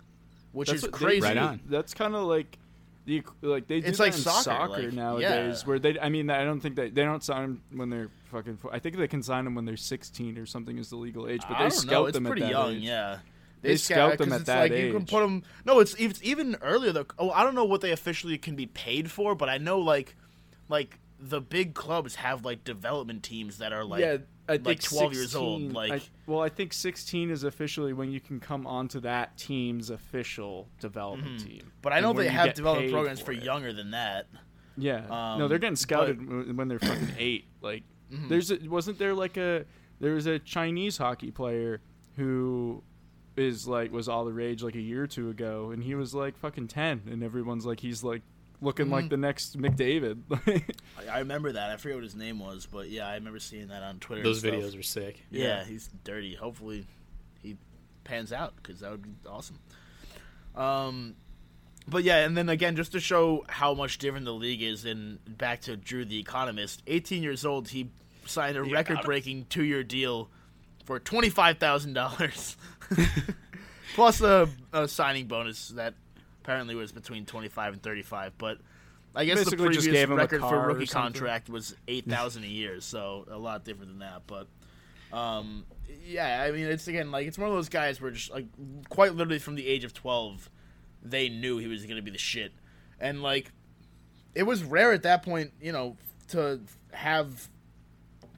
[0.53, 1.21] which That's is what they crazy.
[1.21, 1.61] Right on.
[1.67, 2.59] That's kind of like
[3.05, 5.69] the like they do It's like in soccer, like, nowadays, yeah.
[5.69, 5.99] where they.
[5.99, 8.59] I mean, I don't think they they don't sign them when they're fucking.
[8.73, 11.43] I think they can sign them when they're 16 or something is the legal age,
[11.49, 12.73] but they scout them pretty at that young.
[12.77, 12.83] age.
[12.83, 13.19] Yeah,
[13.63, 15.43] They scout them at it's that like You can put them.
[15.65, 16.93] No, it's it's even earlier.
[16.93, 17.07] Though.
[17.19, 20.17] Oh, I don't know what they officially can be paid for, but I know like
[20.69, 24.17] like the big clubs have like development teams that are like yeah,
[24.49, 28.11] I think like 12 years old, like- I, well, I think 16 is officially when
[28.11, 31.73] you can come onto that team's official development team.
[31.83, 33.43] But I know they have development programs for it.
[33.43, 34.27] younger than that.
[34.77, 37.47] Yeah, no, Um, they're getting scouted w when they're fucking eight.
[37.61, 38.29] Like, Mm-hmm.
[38.29, 39.65] there's a, wasn't there like a
[39.99, 41.81] there was a Chinese hockey player
[42.17, 42.83] who
[43.37, 46.15] is like was all the rage like a year or two ago, and he was
[46.15, 48.21] like fucking ten, and everyone's like he's like
[48.65, 50.23] looking like the next McDavid.
[50.99, 51.71] I, I remember that.
[51.71, 54.23] I forget what his name was, but yeah, I remember seeing that on Twitter.
[54.23, 55.23] Those videos are sick.
[55.31, 55.65] Yeah, Yeah.
[55.65, 56.35] he's dirty.
[56.35, 56.87] Hopefully,
[57.43, 57.57] he
[58.05, 59.59] pans out because that would be awesome.
[60.55, 61.17] Um,
[61.89, 65.19] but yeah, and then again, just to show how much different the league is, and
[65.39, 67.91] back to Drew the Economist, 18 years old, he
[68.27, 70.31] signed a record-breaking two-year deal
[70.87, 72.57] for twenty-five thousand dollars,
[73.95, 75.95] plus a, a signing bonus that
[76.45, 78.37] apparently it was between 25 and 35.
[78.39, 78.59] But
[79.15, 82.45] I guess Basically the just previous gave him record for rookie contract was eight thousand
[82.45, 84.23] a year, so a lot different than that.
[84.27, 84.49] But
[85.17, 85.65] um,
[86.05, 88.47] yeah, I mean, it's again like it's one of those guys where just like
[88.89, 90.51] quite literally from the age of twelve,
[91.03, 92.53] they knew he was going to be the shit,
[92.99, 93.53] and like
[94.35, 95.97] it was rare at that point, you know,
[96.29, 96.61] to
[96.93, 97.49] have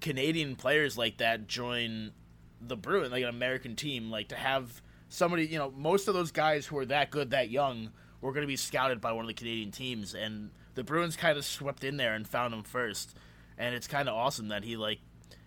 [0.03, 2.13] Canadian players like that join
[2.61, 6.31] the Bruin, like an American team, like to have somebody, you know, most of those
[6.31, 7.91] guys who are that good, that young,
[8.21, 11.37] were going to be scouted by one of the Canadian teams, and the Bruins kind
[11.39, 13.17] of swept in there and found him first,
[13.59, 14.99] and it's kind of awesome that he like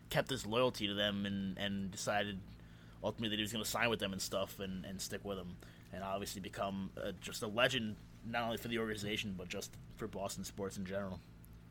[0.09, 2.39] kept his loyalty to them and and decided
[3.03, 5.37] ultimately that he was going to sign with them and stuff and and stick with
[5.37, 5.57] them,
[5.91, 6.91] and obviously become
[7.21, 7.95] just a legend
[8.25, 11.19] not only for the organization but just for Boston sports in general.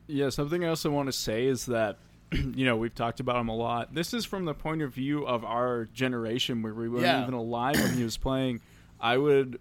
[0.08, 1.98] Yeah, something else I want to say is that
[2.32, 3.94] you know we've talked about him a lot.
[3.94, 7.22] This is from the point of view of our generation where we weren't Yeah.
[7.22, 8.60] even alive when he was playing.
[9.00, 9.60] I would,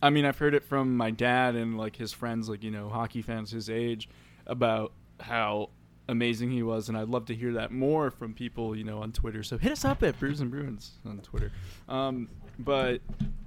[0.00, 2.88] I mean, I've heard it from my dad and like his friends, like you know,
[2.88, 4.08] hockey fans his age,
[4.46, 5.70] about how
[6.08, 9.12] amazing he was, and I'd love to hear that more from people, you know, on
[9.12, 9.42] Twitter.
[9.44, 11.52] So hit us up at Brews and Bruins on Twitter.
[11.88, 12.28] Um,
[12.58, 13.00] but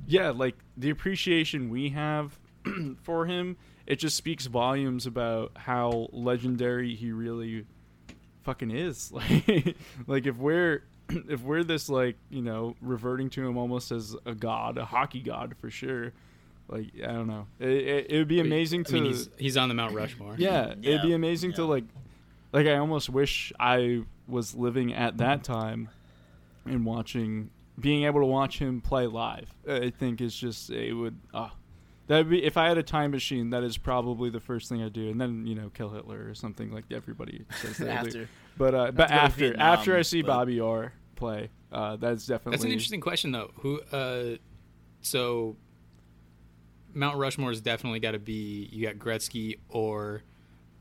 [0.08, 2.40] yeah, like the appreciation we have
[3.04, 7.66] for him, it just speaks volumes about how legendary he really
[8.46, 9.12] fucking is.
[9.12, 9.76] Like,
[10.08, 14.34] like if we're if we're this like you know reverting to him almost as a
[14.34, 16.14] god, a hockey god for sure.
[16.68, 18.94] Like I don't know, it, it, it would be amazing I to.
[18.94, 20.36] mean, he's he's on the Mount Rushmore.
[20.38, 21.84] Yeah, Yeah, it'd be amazing to like,
[22.54, 25.90] like I almost wish I was living at that time,
[26.66, 29.54] and watching, being able to watch him play live.
[29.70, 31.54] I think is just it would ah,
[32.08, 33.50] that'd be if I had a time machine.
[33.50, 36.34] That is probably the first thing I'd do, and then you know kill Hitler or
[36.34, 37.92] something like everybody says they do.
[37.92, 38.30] After.
[38.58, 41.50] But uh, but to go to after Vietnam, after I see but- Bobby Orr play,
[41.72, 43.52] uh, that's definitely That's an interesting question, though.
[43.56, 43.82] Who?
[43.92, 44.38] Uh,
[45.02, 45.58] so
[46.94, 48.70] Mount Rushmore Rushmore's definitely got to be.
[48.72, 50.24] You got Gretzky or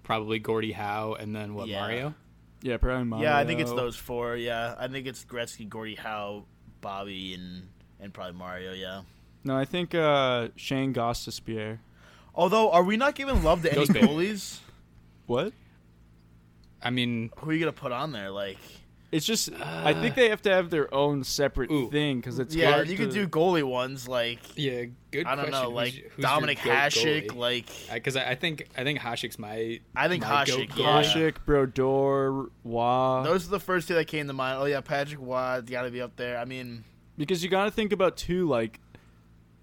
[0.02, 1.68] probably Gordie Howe, and then what?
[1.68, 1.80] Yeah.
[1.80, 2.14] Mario.
[2.62, 3.28] Yeah, probably Mario.
[3.28, 4.36] Yeah, I think it's those four.
[4.36, 6.44] Yeah, I think it's Gretzky, Gordie Howe,
[6.80, 7.68] Bobby, and
[8.00, 8.72] and probably Mario.
[8.72, 9.02] Yeah.
[9.44, 11.78] No, I think uh, Shane Gostisbehere.
[12.34, 14.02] Although, are we not giving love to any Goes big.
[14.04, 14.58] goalies?
[15.26, 15.52] What?
[16.82, 18.30] I mean, Who are you gonna put on there?
[18.30, 18.58] Like,
[19.12, 21.88] It's just I think they have to have their own separate Ooh.
[21.90, 24.08] thing because it's yeah, hard you to, could do goalie ones.
[24.08, 25.26] Like, yeah, good.
[25.26, 27.34] I don't know, like Who's- who's Dominic goat Hasek.
[27.34, 29.80] Like, because I, I think I think Hasek's my.
[29.94, 31.02] I think my Hasek, goat yeah.
[31.02, 33.22] Hasek, Brodeur, Wah.
[33.22, 34.58] those are the first two that came to mind.
[34.60, 36.38] Oh yeah, Patrick Roy got to be up there.
[36.38, 36.84] I mean,
[37.16, 38.83] because you got to think about too like i-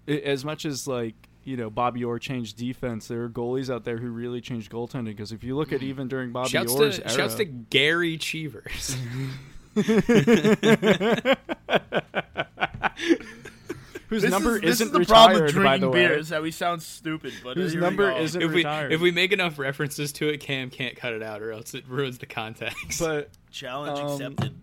[0.06, 3.98] as much as like you know Bobby Orr changed defense, there are goalies out there
[3.98, 5.06] who really changed goaltending.
[5.06, 8.16] Because if you look at even during Bobby Shouts Orr's to era, shouts to Gary
[8.18, 8.96] Cheevers.
[14.08, 16.06] whose this number is, isn't is the retired, problem with by drinking the way.
[16.08, 17.32] beer is that we sound stupid.
[17.42, 18.92] But Whose here we number isn't if we retired.
[18.92, 21.86] if we make enough references to it, Cam can't cut it out, or else it
[21.88, 23.00] ruins the context.
[23.00, 24.62] But challenge Um, accepted.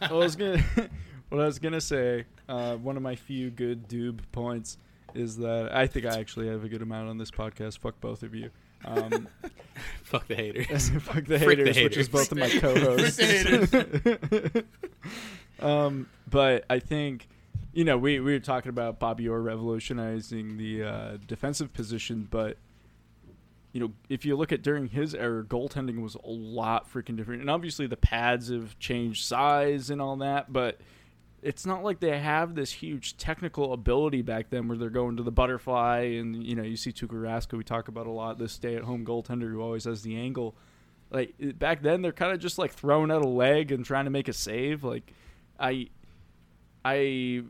[0.00, 0.62] I was gonna,
[1.28, 4.78] what I was gonna say, uh, one of my few good doob points
[5.14, 7.78] is that I think I actually have a good amount on this podcast.
[7.78, 8.50] Fuck both of you.
[8.84, 9.28] Um,
[10.02, 10.90] Fuck the haters.
[11.00, 13.16] fuck the Frick the haters, which is both of my co-hosts.
[13.16, 14.64] the
[15.60, 17.28] um, but I think,
[17.72, 22.58] you know, we, we were talking about Bobby Orr revolutionizing the uh, defensive position, but
[23.72, 27.40] you know, if you look at during his era, goaltending was a lot freaking different,
[27.40, 30.78] and obviously the pads have changed size and all that, but
[31.44, 35.22] it's not like they have this huge technical ability back then where they're going to
[35.22, 38.52] the butterfly and you know you see Tuukka Rask, we talk about a lot this
[38.52, 40.56] stay-at-home goaltender who always has the angle.
[41.10, 44.10] Like back then they're kind of just like throwing out a leg and trying to
[44.10, 44.84] make a save.
[44.84, 45.12] Like
[45.60, 45.88] i
[46.84, 47.42] i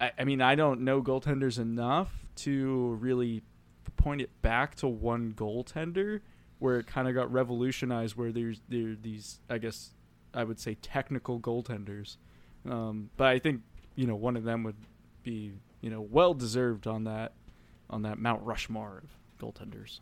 [0.00, 3.42] i, I mean i don't know goaltenders enough to really
[3.96, 6.20] point it back to one goaltender
[6.58, 9.92] where it kind of got revolutionized where there's there these i guess
[10.34, 12.16] i would say technical goaltenders
[12.68, 13.60] um, but i think
[13.94, 14.76] you know one of them would
[15.22, 17.32] be you know well deserved on that
[17.90, 19.10] on that mount rushmore of
[19.40, 20.00] goaltenders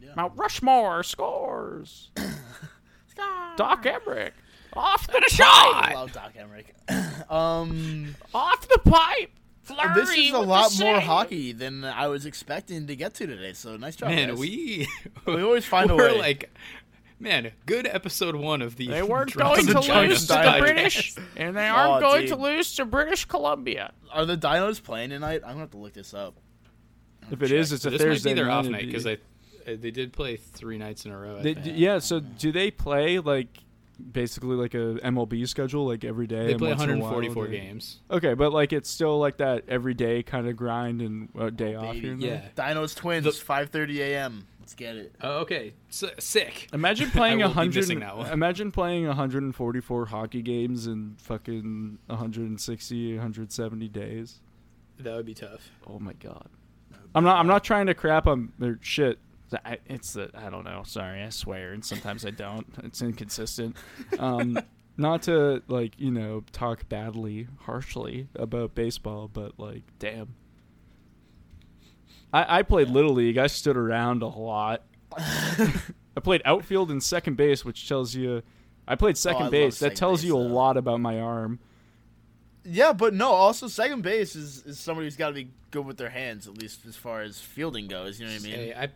[0.00, 0.10] Yeah.
[0.16, 2.10] Mount Rushmore scores.
[3.56, 4.32] Doc Emrick
[4.74, 7.30] off the I shot, love Doc Emrick.
[7.30, 9.30] um, off the pipe.
[9.62, 9.94] flurry.
[9.94, 13.52] This is a lot more hockey than I was expecting to get to today.
[13.52, 14.38] So nice job, Man, guys.
[14.38, 14.88] we
[15.26, 16.18] We always find a way.
[16.18, 16.50] like,
[17.22, 18.88] man, good episode one of the.
[18.88, 20.56] They weren't going to lose to the.
[20.58, 22.30] British, and they aren't Oh, going dude.
[22.30, 23.92] to lose to British Columbia.
[24.12, 25.42] Are the Dinos playing tonight?
[25.44, 26.34] I'm gonna have to look this up.
[27.30, 29.12] If it is, it's a This Thursday might be their off it'd night because I,
[29.12, 31.40] uh, they did play three nights in a row.
[31.40, 31.98] They, d- yeah.
[32.00, 33.46] So do they play like
[34.10, 36.46] basically like a MLB schedule, like every day?
[36.46, 38.00] They and play once in a while 144 they- games.
[38.10, 41.74] Okay, but like it's still like that every day kind of grind and a day
[41.76, 42.00] off baby.
[42.00, 42.12] here.
[42.12, 42.40] And Yeah.
[42.54, 42.74] there.
[42.74, 44.46] Dinos Twins, The- 5:30 a.m.
[44.62, 45.14] Let's get it.
[45.20, 45.74] Oh, okay.
[45.90, 46.68] S- sick.
[46.72, 47.74] Imagine playing I a hundred.
[47.74, 48.30] missing that one.
[48.32, 54.40] Imagine playing 144 hockey games in fucking 160, 170 days.
[55.00, 55.70] That would be tough.
[55.86, 56.46] Oh my god.
[57.14, 57.38] I'm not.
[57.38, 59.18] I'm not trying to crap on their shit.
[59.64, 60.30] I, it's the.
[60.34, 60.82] I don't know.
[60.86, 62.66] Sorry, I swear, and sometimes I don't.
[62.84, 63.76] It's inconsistent.
[64.18, 64.58] Um,
[64.96, 70.34] not to like you know talk badly, harshly about baseball, but like, damn.
[72.32, 73.38] I, I played little league.
[73.38, 74.82] I stood around a lot.
[75.18, 78.42] I played outfield and second base, which tells you.
[78.86, 79.78] I played oh, second Oh, love base.
[79.78, 80.48] That tells base, you a though.
[80.48, 81.58] lot about my arm.
[82.64, 83.28] Yeah, but no.
[83.30, 86.56] Also, second base is, is somebody who's got to be good with their hands, at
[86.58, 88.18] least as far as fielding goes.
[88.20, 88.54] You know what I mean?
[88.54, 88.88] Hey, I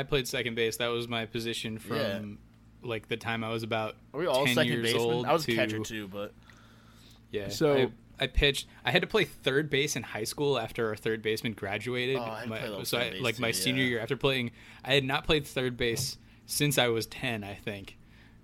[0.00, 0.76] I played second base.
[0.78, 2.20] That was my position from Yeah.
[2.82, 5.02] like the time I was about Are we all 10 second years basemen?
[5.14, 6.32] old I was to, a catcher too, but
[7.30, 7.48] Yeah.
[7.48, 7.88] So- I,
[8.24, 8.66] I pitched.
[8.84, 12.16] I had to play third base in high school after our third baseman graduated.
[12.16, 13.88] Oh, I had to My- play so I, base like my too, senior yeah.
[13.90, 14.50] year after playing,
[14.84, 17.96] I had not played third base since I was ten, I think,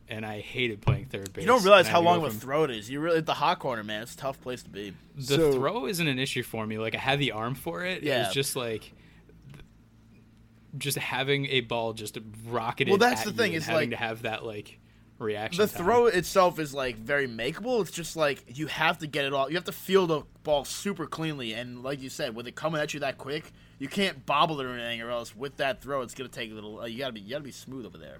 [0.08, 1.42] and I hated playing third base.
[1.42, 2.88] you don't realize how long go of a from- throw it is.
[2.90, 4.02] You really at the hot corner, man.
[4.02, 4.94] It's a tough place to be.
[5.16, 6.78] The So- throw isn't an issue for me.
[6.78, 7.98] Like I had the arm for it.
[7.98, 8.26] It Yeah.
[8.26, 8.92] was just like
[10.78, 12.16] just having a ball just
[12.48, 12.90] rocketed.
[12.92, 14.78] Well, that's at the thing, you and is, having like, to have that like
[15.20, 15.62] reaction.
[15.62, 15.84] The time.
[15.84, 17.80] throw itself is like very makeable.
[17.80, 19.48] It's just like you have to get it all.
[19.48, 22.80] You have to feel the ball super cleanly, and like you said, with it coming
[22.80, 26.02] at you that quick, you can't bobble it or anything, or else with that throw,
[26.02, 26.80] it's gonna take a little.
[26.80, 28.18] Uh, you gotta be you gotta be smooth over there.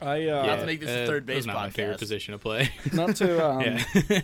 [0.00, 1.98] I uh, Not to make this a uh, third that was base not my favorite
[1.98, 2.70] position to play.
[2.92, 4.20] not to um, yeah.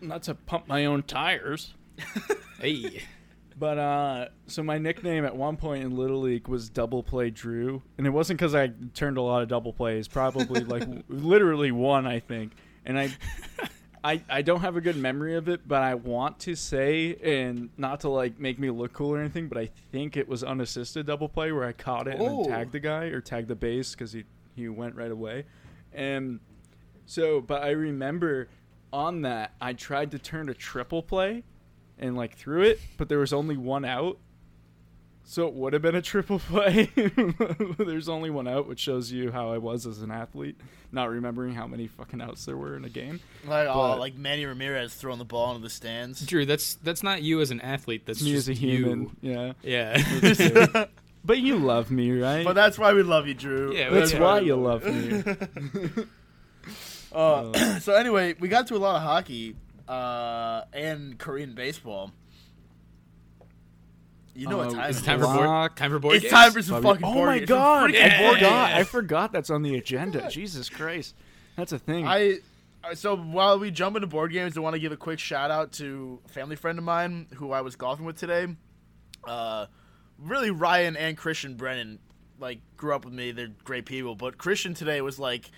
[0.00, 1.74] not to pump my own tires.
[2.60, 3.02] hey.
[3.60, 7.82] But uh, so my nickname at one point in Little League was Double Play Drew,
[7.98, 10.08] and it wasn't because I turned a lot of double plays.
[10.08, 12.52] Probably like w- literally one, I think.
[12.86, 13.10] And I,
[14.02, 17.68] I, I don't have a good memory of it, but I want to say, and
[17.76, 21.04] not to like make me look cool or anything, but I think it was unassisted
[21.04, 22.42] double play where I caught it and Oh.
[22.44, 24.24] then tagged the guy or tagged the base because he
[24.56, 25.44] he went right away,
[25.92, 26.40] and
[27.04, 28.48] so but I remember
[28.90, 31.44] on that I tried to turn a triple play
[32.00, 34.18] and like threw it, but there was only one out.
[35.22, 36.90] So it would have been a triple play.
[37.78, 40.56] There's only one out, which shows you how I was as an athlete,
[40.90, 43.20] not remembering how many fucking outs there were in a game.
[43.46, 46.26] Like oh, like Manny Ramirez throwing the ball into the stands.
[46.26, 48.06] Drew, that's that's not you as an athlete.
[48.06, 49.30] That's Me just as a human, You.
[49.30, 49.52] yeah.
[49.62, 50.86] Yeah.
[51.22, 52.44] But you love me, right?
[52.46, 53.76] But that's why we love you, Drew.
[53.76, 54.20] Yeah, That's yeah.
[54.20, 55.22] why you love me.
[57.12, 59.56] Uh, so anyway, we got to a lot of hockey
[59.90, 62.12] uh, and Korean baseball.
[64.34, 65.32] You know what Oh, time Is it it time for is.
[65.36, 65.76] board?
[65.76, 66.32] Time for board It's games?
[66.32, 67.48] time for some Bobby- fucking oh my games.
[67.48, 67.90] God!
[67.90, 68.32] I Yeah.
[68.32, 68.40] forgot.
[68.70, 68.78] games.
[68.80, 70.30] I forgot that's on the agenda.
[70.30, 71.14] Jesus Christ,
[71.56, 72.06] that's a thing.
[72.06, 72.38] I
[72.84, 75.50] uh, so while we jump into board games, I want to give a quick shout
[75.50, 78.46] out to a family friend of mine who I was golfing with today.
[79.26, 79.66] Uh,
[80.18, 81.98] really, Ryan and Christian Brennan
[82.38, 83.32] like grew up with me.
[83.32, 85.50] They're great people, but Christian today was like,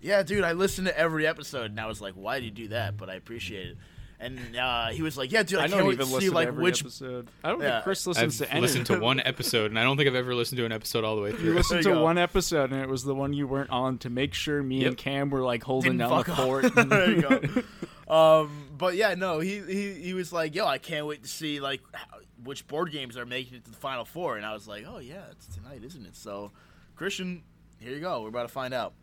[0.00, 2.68] "Yeah, dude, I listened to every episode," and I was like, "Why do you do
[2.68, 3.76] that?" But I appreciate it.
[4.20, 6.28] And uh, he was like, "Yeah, dude, I, I can't don't wait even to see
[6.28, 7.28] like every which episode.
[7.44, 7.74] I don't Yeah.
[7.74, 8.60] think Chris listens I've to any.
[8.62, 11.14] listened to one episode, and I don't think I've ever listened to an episode all
[11.14, 11.38] the way through.
[11.40, 11.54] You through.
[11.56, 12.02] listened There to go.
[12.02, 14.96] one episode, and it was the one you weren't on to make sure me and
[14.96, 16.74] Cam were like holding Didn't down the fort.
[16.88, 18.12] there you go.
[18.12, 21.60] Um, but yeah, no, he, he he was like, "Yo, I can't wait to see
[21.60, 24.36] like how, which board games are making it to the final four.
[24.36, 26.50] And I was like, "Oh yeah, it's tonight, isn't it?" So,
[26.96, 27.42] Christian,
[27.78, 28.22] here you go.
[28.22, 28.94] We're about to find out.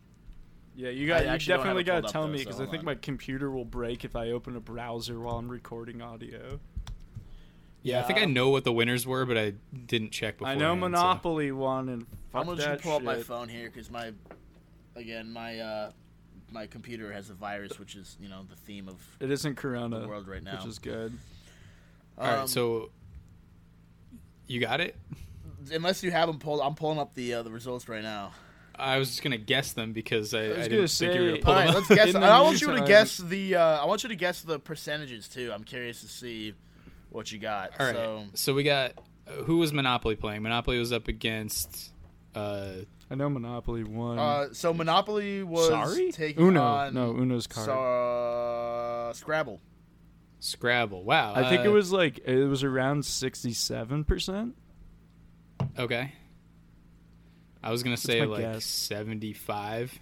[0.76, 1.24] Yeah, you I got.
[1.24, 2.84] You actually don't have definitely got to tell though, me so because I think on.
[2.84, 6.60] my computer will break if I open a browser while I'm recording audio.
[7.82, 9.54] Yeah, I think I know what the winners were, but I
[9.86, 10.48] didn't check before.
[10.48, 13.70] I know Monopoly won, and fuck I'm gonna that just pull up my phone here
[13.70, 14.10] because my,
[14.96, 15.90] again, my uh,
[16.50, 19.00] my computer has a virus, which is you know the theme of.
[19.20, 20.56] It isn't Corona, the world right now.
[20.56, 21.16] which is good.
[22.18, 22.90] All right, Um, so
[24.46, 24.96] you got it.
[25.72, 28.32] unless you have them pulled, I'm pulling up the uh, the results right now.
[28.78, 31.26] I was just gonna guess them because I, I, was didn't gonna think you were
[31.26, 32.06] gonna say- pull All them let's guess.
[32.14, 33.54] In the I want you to meantime- guess the.
[33.56, 35.50] Uh, I want you to guess the percentages too.
[35.52, 36.54] I'm curious to see
[37.10, 37.72] what you got.
[37.80, 38.92] All right, So so, we got
[39.26, 40.42] uh, who was Monopoly playing?
[40.42, 41.92] Monopoly was up against.
[42.34, 42.68] Uh,
[43.10, 44.18] I know Monopoly won.
[44.18, 46.60] Uh, so Monopoly was Sorry, taking Uno.
[46.62, 47.66] on no, Uno's card.
[47.66, 49.60] so, uh, Scrabble.
[50.40, 51.02] Scrabble.
[51.04, 51.32] Wow.
[51.34, 54.54] I think it uh, was like it was around sixty-seven percent.
[55.78, 56.12] okay.
[57.66, 58.64] I was gonna say like guess.
[58.64, 59.98] seventy-five.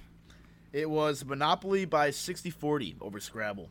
[0.73, 3.71] It was Monopoly by 60-40 over Scrabble.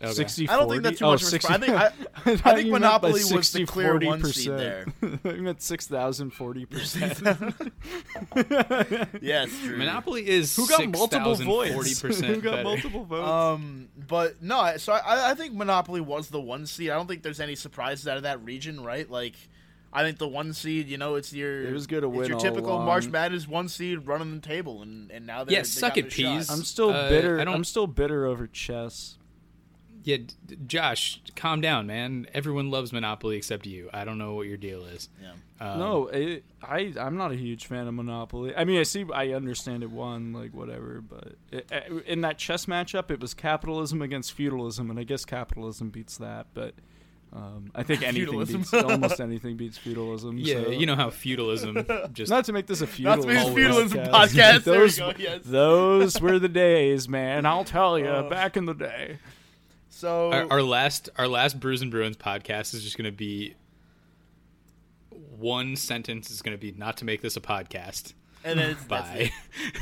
[0.00, 0.12] Okay.
[0.12, 1.52] 60 I don't think that's too oh, much 60.
[1.52, 4.34] I think- I- thought I think you meant by Monopoly was the clear one 40%.
[4.34, 4.86] seed there.
[5.24, 7.18] I meant 6,040 percent.
[9.22, 9.76] Yeah, true.
[9.76, 12.00] Monopoly is Who got multiple votes?
[12.00, 12.62] Who got better.
[12.62, 13.28] multiple votes?
[13.28, 16.90] Um, but no, so I, I think Monopoly was the one seed.
[16.90, 19.10] I don't think there's any surprises out of that region, right?
[19.10, 19.34] Like,
[19.96, 22.28] I think the one seed, you know, it's your It was good to it's win
[22.28, 22.86] your typical along.
[22.86, 26.02] March Madness one seed running the table, and and now they're Yeah, they suck it,
[26.02, 26.36] their shot.
[26.38, 26.50] peas.
[26.50, 27.40] I'm still uh, bitter.
[27.40, 29.16] I don't- I'm still bitter over chess.
[30.04, 32.28] Yeah, d- d- Josh, calm down, man.
[32.32, 33.90] Everyone loves Monopoly except you.
[33.92, 35.08] I don't know what your deal is.
[35.20, 35.32] Yeah.
[35.58, 38.54] Um, no, it, I I'm not a huge fan of Monopoly.
[38.54, 41.72] I mean, I see, I understand it won, like whatever, but it,
[42.06, 46.46] in that chess matchup, it was capitalism against feudalism, and I guess capitalism beats that.
[46.54, 46.74] But
[47.32, 48.60] um, I think anything Feudalism.
[48.62, 50.38] beats almost anything beats feudalism.
[50.38, 53.26] Yeah, so- you know how feudalism just Not to make this a Not feudalism, to
[53.26, 53.92] make this Always.
[53.92, 54.64] feudalism podcast.
[54.64, 55.12] There we those, go.
[55.18, 55.40] Yes.
[55.44, 57.44] those were the days, man.
[57.46, 59.18] I'll tell you, Uh, back in the day.
[59.90, 63.54] So our, our last our last Brews and Bruins podcast is just going to be
[65.38, 68.12] one sentence is going to be not to make this a podcast.
[68.44, 69.30] and then it's, that's Bye.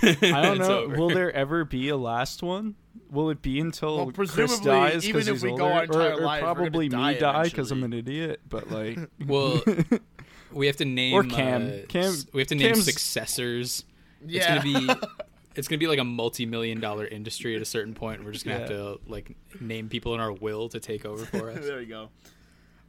[0.02, 0.22] it.
[0.34, 0.88] I don't know.
[0.96, 2.74] Will there ever be a last one?
[3.10, 5.84] Will it be until Well, Chris dies even because if he's we older, go our
[5.84, 8.40] entire or, or lives, we're probably me die because I'm an idiot?
[8.48, 9.62] But like, well,
[10.52, 11.66] we have to name Or Cam.
[11.68, 13.84] uh, Cam- we have to name Cam's- successors.
[14.26, 14.56] Yeah.
[14.56, 15.06] It's gonna be
[15.56, 18.24] it's gonna be like a multi-million dollar industry at a certain point.
[18.24, 21.50] We're just gonna have to like name people in our will to take over for
[21.50, 21.58] us.
[21.64, 22.08] there we go.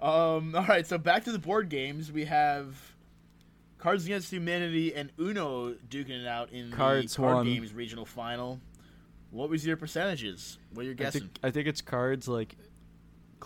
[0.01, 2.11] Um, all right, so back to the board games.
[2.11, 2.75] We have
[3.77, 7.45] Cards Against Humanity and Uno duking it out in Cards the card won.
[7.45, 8.59] games regional final.
[9.35, 10.57] What was your percentages?
[10.73, 11.21] What are you I guessing?
[11.21, 12.55] think I think it's cards like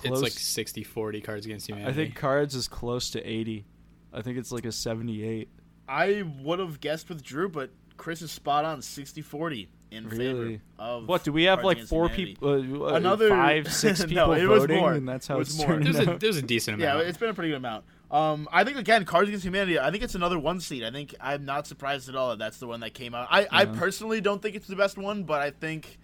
[0.04, 0.22] It's close.
[0.22, 1.92] like 60-40 cards against humanity.
[1.92, 3.66] I think cards is close to eighty.
[4.14, 5.50] I think it's like a seventy-eight.
[5.88, 11.08] I would have guessed with Drew, but Chris is spot on 60-40 in favor of
[11.08, 12.86] What do we have like four people?
[12.86, 14.94] Uh, Another- five, six No, people it was voting, more.
[14.94, 15.80] and that's It how was it's more.
[15.80, 17.86] there's a there's a decent amount Yeah, it's been a pretty good amount.
[18.12, 19.80] Um, I think again, Cards Against Humanity.
[19.80, 20.84] I think it's another one seed.
[20.84, 23.28] I think I'm not surprised at all that that's the one that came out.
[23.30, 25.99] I, I personally don't think it's the best one, but I think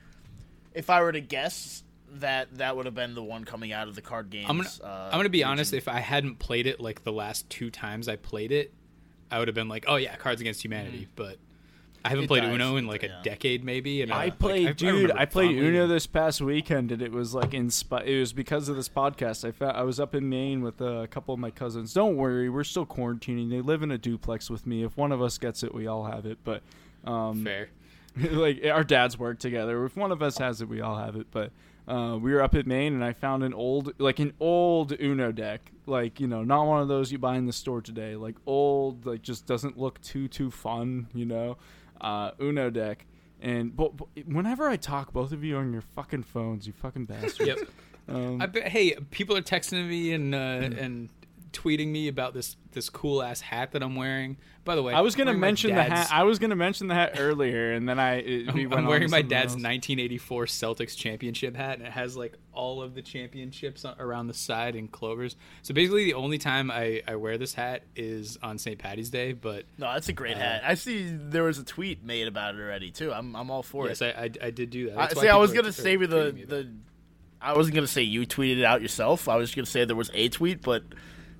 [0.73, 1.83] if I were to guess,
[2.19, 4.47] that that would have been the one coming out of the card games.
[4.49, 5.49] I'm gonna uh, I'm gonna be region.
[5.49, 5.73] honest.
[5.73, 8.73] If I hadn't played it like the last two times I played it,
[9.31, 11.07] I would have been like, oh yeah, Cards Against Humanity.
[11.15, 11.37] But
[12.05, 13.21] I haven't It played dies, Uno in like a yeah.
[13.23, 14.03] decade maybe.
[14.03, 14.93] And I like, played, I dude.
[14.93, 15.67] remember I, played fondly.
[15.67, 19.43] Uno this past weekend, and it was like inspi- It was because of this podcast.
[19.43, 21.93] I found I was up in Maine with a couple of my cousins.
[21.93, 23.49] Don't worry, we're still quarantining.
[23.49, 24.83] They live in a duplex with me.
[24.83, 26.37] If one of us gets it, we all have it.
[26.43, 26.61] But
[27.05, 27.69] um, Fair.
[28.31, 29.83] like our dads work together.
[29.85, 31.25] If one of us has it, we all have it.
[31.31, 31.51] But
[31.87, 35.31] uh, we were up at Maine, and I found an old, like an old Uno
[35.31, 38.15] deck, like you know, not one of those you buy in the store today.
[38.15, 41.57] Like old, like just doesn't look too too fun, you know,
[42.05, 43.05] uh, Uno deck.
[43.41, 46.73] And but, but whenever I talk, both of you are on your fucking phones, you
[46.73, 47.39] fucking bastards.
[47.39, 47.57] Yep.
[48.07, 51.09] Um, I bet, hey, people are texting me and uh, and
[51.55, 54.37] tweeting me about this this cool ass hat that I'm wearing.
[54.65, 56.09] By the way, I was gonna I'm wearing my mention the hat.
[56.11, 58.85] I was gonna mention the hat earlier, and then I it, we I'm, went I'm
[58.87, 59.63] wearing my dad's else.
[59.63, 64.75] 1984 Celtics championship hat, and it has like all of the championships around the side
[64.75, 65.35] and clovers.
[65.61, 68.77] So basically, the only time I, I wear this hat is on St.
[68.79, 69.33] Patty's Day.
[69.33, 70.63] But No, that's a Uh, great hat.
[70.65, 73.13] I see there was a tweet made about it already too.
[73.13, 74.15] I'm I'm all for yes, it.
[74.17, 74.97] I, I, I did do that.
[74.97, 76.71] I, That's why see, I was gonna are say with the tweeting me about the.
[77.41, 79.29] I wasn't gonna say you tweeted it out yourself.
[79.29, 80.83] I was gonna say there was a tweet, but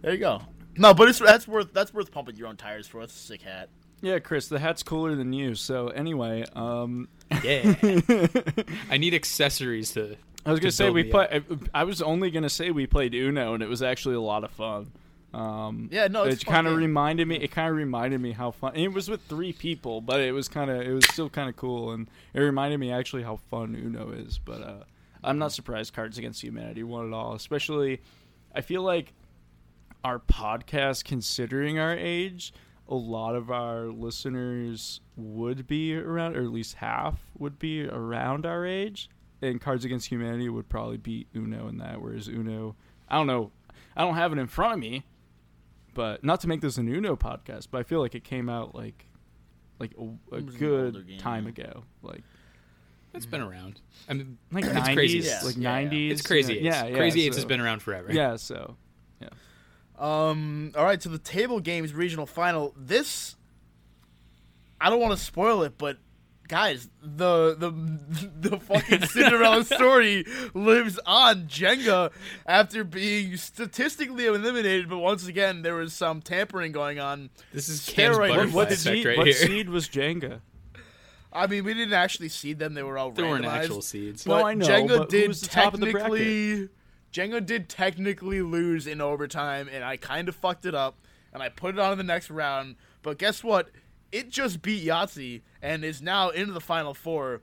[0.01, 0.41] there you go.
[0.77, 3.01] No, but it's that's worth that's worth pumping your own tires for.
[3.01, 3.69] It's a sick hat.
[4.01, 5.55] Yeah, Chris, the hat's cooler than you.
[5.55, 7.07] So anyway, um.
[7.43, 7.73] Yeah,
[8.89, 10.15] I need accessories to.
[10.45, 11.27] I was to gonna say we me play.
[11.29, 11.43] up.
[11.73, 14.43] I, I was only gonna say we played Uno, and it was actually a lot
[14.43, 14.91] of fun.
[15.33, 17.37] Um, Yeah, no, it's it kind of reminded me.
[17.37, 18.75] It kind of reminded me how fun.
[18.75, 20.81] it was with three people, but it was kind of.
[20.81, 24.37] It was still kind of cool, and it reminded me actually how fun Uno is.
[24.37, 24.83] But uh,
[25.23, 27.33] I'm not surprised Cards Against Humanity won it all.
[27.33, 28.01] Especially,
[28.53, 29.13] I feel like
[30.05, 32.53] our podcast, considering our age,
[32.87, 38.45] a lot of our listeners would be around, or at least half would be around
[38.45, 39.09] our age.
[39.41, 41.99] And Cards Against Humanity would probably beat Uno in that.
[42.01, 42.75] Whereas Uno,
[43.09, 43.49] I don't know,
[43.97, 45.05] I don't have it in front of me,
[45.95, 48.75] but not to make this an Uno podcast, but I feel like it came out
[48.75, 49.07] like,
[49.79, 50.03] like a,
[50.35, 51.49] a It was an older good game, time yeah.
[51.49, 52.21] ago, like
[53.15, 53.81] It's been around.
[54.07, 55.17] I mean, like It's nineties, crazy.
[55.27, 55.41] Yeah.
[55.43, 55.69] like Yeah, yeah.
[55.83, 56.11] nineties.
[56.19, 56.53] it's crazy.
[56.53, 56.63] Eights.
[56.63, 56.95] Yeah, yeah.
[56.95, 58.13] crazy eights so- has been around forever.
[58.13, 58.77] Yeah, so
[59.99, 60.71] Um.
[60.75, 61.01] All right.
[61.01, 62.73] So the table games regional final.
[62.77, 63.35] This,
[64.81, 65.97] I don't want to spoil it, but
[66.47, 67.71] guys, the the
[68.49, 71.43] the fucking Cinderella story lives on.
[71.47, 72.11] Jenga,
[72.45, 77.29] after being statistically eliminated, but once again there was some tampering going on.
[77.53, 79.05] This is Cam's Steroid- butterfly What seed?
[79.05, 80.41] right what seed was Jenga?
[81.31, 83.55] I mean, we didn't actually seed them; they were all There weren't randomized.
[83.63, 84.25] actual seeds.
[84.25, 86.69] No, I know, Jenga but who did was the top of the technically.
[87.15, 90.97] Jenga did technically lose in overtime, and I kind of fucked it up,
[91.33, 92.75] and I put it on in the next round.
[93.03, 93.69] But guess what?
[94.11, 97.41] It just beat Yahtzee and is now into the final four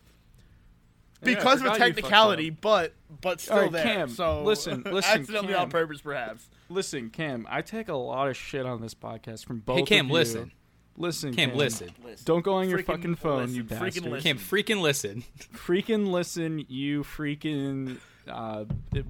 [1.22, 2.92] Yeah, because of a forgot you fucked technicality, but
[3.22, 3.82] but still Alright, there.
[3.82, 5.62] Cam, so listen, listen, accidentally Cam.
[5.62, 6.50] on purpose, perhaps.
[6.68, 9.80] Listen, Cam, I take a lot of shit on this podcast from both.
[9.80, 9.96] Of them.
[9.96, 10.14] Hey, Cam, of you.
[10.14, 10.52] listen.
[10.98, 11.90] listen, Cam, listen.
[12.04, 12.24] Listen.
[12.26, 14.04] Don't go on your fucking phone, you listen, freaking bastard.
[14.04, 14.22] listen.
[14.22, 15.24] Cam, freaking listen.
[15.54, 17.98] Freaking listen, you freaking
[18.28, 18.64] uh,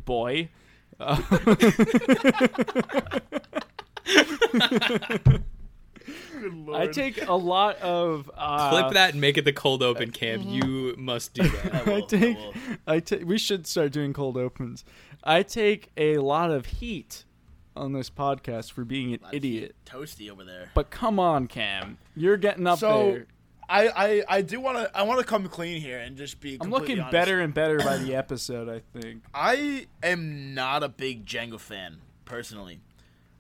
[0.04, 0.48] boy.
[6.40, 6.80] Good lord.
[6.80, 10.42] I take a lot of uh, Clip that and make it the cold open, Cam.
[10.42, 11.74] You must do that.
[11.86, 12.54] I will, I take, will.
[12.86, 13.24] I take.
[13.24, 14.84] We should start doing cold opens.
[15.24, 17.24] I take a lot of heat
[17.76, 19.74] on this podcast for being an idiot.
[19.86, 20.70] toasty over there.
[20.74, 23.26] But come on, Cam, you're getting up So there.
[23.68, 26.58] I, I, I do want to I want to come clean here and just be.
[26.60, 27.12] I'm looking honest.
[27.12, 28.68] better and better by the episode.
[28.68, 29.22] I think.
[29.32, 32.80] I am not a big Jenga fan personally.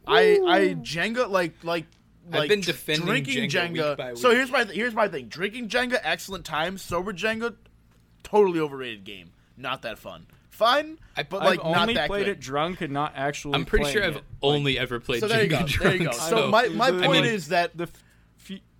[0.06, 1.86] I I Jenga like like
[2.28, 3.88] I've like been defending drinking Jenga Jenga.
[3.90, 5.26] week by So here's my th- here's my thing.
[5.28, 6.78] Drinking Jenga excellent time.
[6.78, 7.54] Sober Jenga
[8.22, 9.30] totally overrated game.
[9.56, 10.26] Not that fun.
[10.50, 12.32] Fine, I- but like I've not only that played good.
[12.32, 13.54] it drunk and not actually.
[13.54, 14.24] I'm pretty sure I've it.
[14.42, 15.84] only ever played So there you Jenga go.
[15.84, 16.04] There you go.
[16.12, 18.01] drunk, So my my the- point mean- is that the f- few,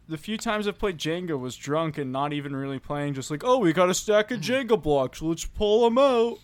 [0.09, 3.15] the few times I've played Jenga was drunk and not even really playing.
[3.15, 4.53] Just like, oh, we got a stack of hmm.
[4.53, 5.23] Jenga blocks.
[5.23, 6.39] Let's pull them out.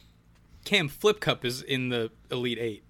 [0.65, 2.85] Cam Flip Cup is in the Elite Eight.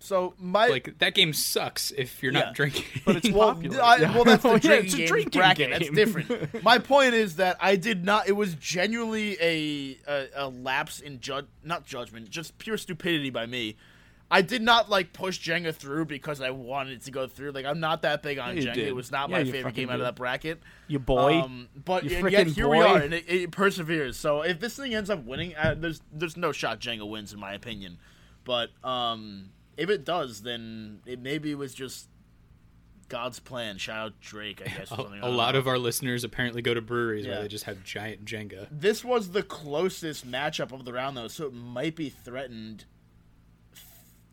[0.00, 2.40] so my Like that game sucks if you're Yeah.
[2.40, 2.84] not drinking.
[3.04, 3.82] But it's well, popular.
[3.82, 4.14] I, Yeah.
[4.14, 5.70] well, that's the oh, Yeah, drinking, it's a game drinking bracket.
[5.70, 6.62] That's different.
[6.64, 8.28] My point is that I did not.
[8.28, 13.46] It was genuinely a a, a lapse in judge, not judgment, just pure stupidity by
[13.46, 13.76] me.
[14.32, 17.50] I did not like push Jenga through because I wanted to go through.
[17.50, 18.74] Like I'm not that big on You Jenga.
[18.74, 18.88] did.
[18.88, 20.60] It was not Yeah, my favorite game out of that bracket.
[20.86, 21.40] You boy.
[21.40, 24.16] Um, but You and yet here we are, and it, it perseveres.
[24.16, 27.40] So if this thing ends up winning, uh, there's there's no shot Jenga wins in
[27.40, 27.98] my opinion.
[28.44, 32.08] But um, if it does, then it maybe was just
[33.08, 33.78] God's plan.
[33.78, 34.92] Shout out Drake, I guess.
[34.92, 37.32] Or a, a lot of our listeners apparently go to breweries Yeah.
[37.32, 38.68] where they just have giant Jenga.
[38.70, 42.84] this was the closest matchup of the round, though, so it might be threatened.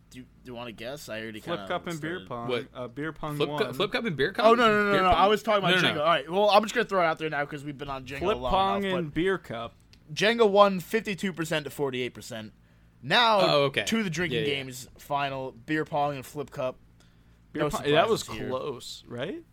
[0.09, 1.09] Do you, do you want to guess?
[1.09, 2.29] I already Flip kinda cup and beer started.
[2.29, 2.47] pong.
[2.47, 2.67] What?
[2.73, 3.61] Uh, beer pong Flip, one.
[3.63, 4.45] cup, flip cup and beer cup.
[4.45, 5.09] Oh no no no Beer no!
[5.09, 5.17] pong?
[5.19, 5.95] I was talking about No, no, Jenga.
[5.95, 6.01] no.
[6.01, 8.05] All right, well I'm just gonna throw it out there now because we've been on
[8.05, 8.99] Jenga Flip long pong enough.
[8.99, 9.73] and beer cup.
[10.13, 12.51] Jenga won 52% to 48%.
[13.03, 13.83] Now, Oh, okay.
[13.83, 14.55] to the drinking Yeah, yeah.
[14.55, 16.77] games final beer pong and flip cup.
[17.51, 17.83] Beer No pong.
[17.91, 18.47] That was here.
[18.47, 19.43] close, right?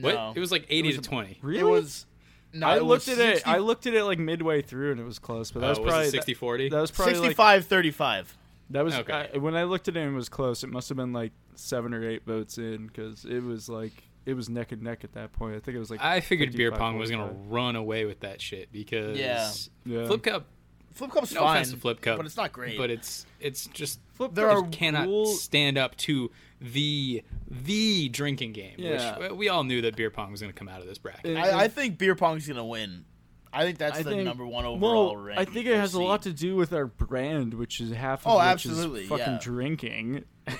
[0.00, 0.14] What?
[0.14, 0.32] No.
[0.36, 1.38] It was like eighty was to a- twenty.
[1.42, 1.60] Really?
[1.60, 2.06] It was.
[2.52, 3.42] No, I looked was at it.
[3.48, 5.50] I looked at it like midway through, and it was close.
[5.50, 6.70] But that Oh, was was probably it 60-40?
[6.70, 8.36] That was probably like 65 35.
[8.70, 9.30] That was Okay.
[9.34, 10.64] I, when I looked at it and it was close.
[10.64, 13.92] It must have been like seven or eight votes in because it was like
[14.26, 15.54] it was neck and neck at that point.
[15.54, 17.50] I think it was like I figured beer pong was gonna 45.
[17.52, 19.50] run away with that shit because Yeah.
[19.84, 20.06] Yeah.
[20.06, 20.46] flip cup.
[20.92, 21.64] Flip cup's No fine.
[21.64, 22.78] to flip cup, But it's not great.
[22.78, 25.26] But it's it's just Flip There cup are cannot cool.
[25.26, 28.76] stand up to the the drinking game.
[28.78, 29.18] Yeah.
[29.18, 31.36] Which we all knew that beer pong was going to come out of this bracket.
[31.36, 33.04] I, I think beer pong's going to win.
[33.54, 35.38] I think that's I the think- number one overall well, rank.
[35.38, 38.32] I think it has a lot to do with our brand, which is half of
[38.32, 39.38] Oh, which absolutely, is fucking yeah.
[39.40, 40.24] drinking.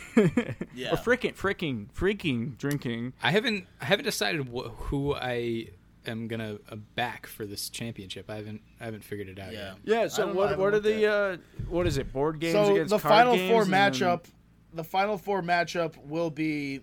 [0.75, 0.93] Yeah.
[0.93, 3.13] Or fricking, fricking, freaking drinking.
[3.23, 5.69] I haven't I haven't decided wh- who I
[6.07, 8.29] am gonna uh, back for this championship.
[8.31, 9.75] I haven't I haven't figured it out Yeah.
[9.85, 10.03] yet.
[10.03, 10.09] Yeah.
[10.09, 10.59] So don't know, I what?
[10.59, 11.07] What are the?
[11.07, 11.37] Uh,
[11.69, 12.13] what is it?
[12.13, 14.25] Board games So against the card final games four and then- matchup,
[14.73, 16.81] the final four matchup will be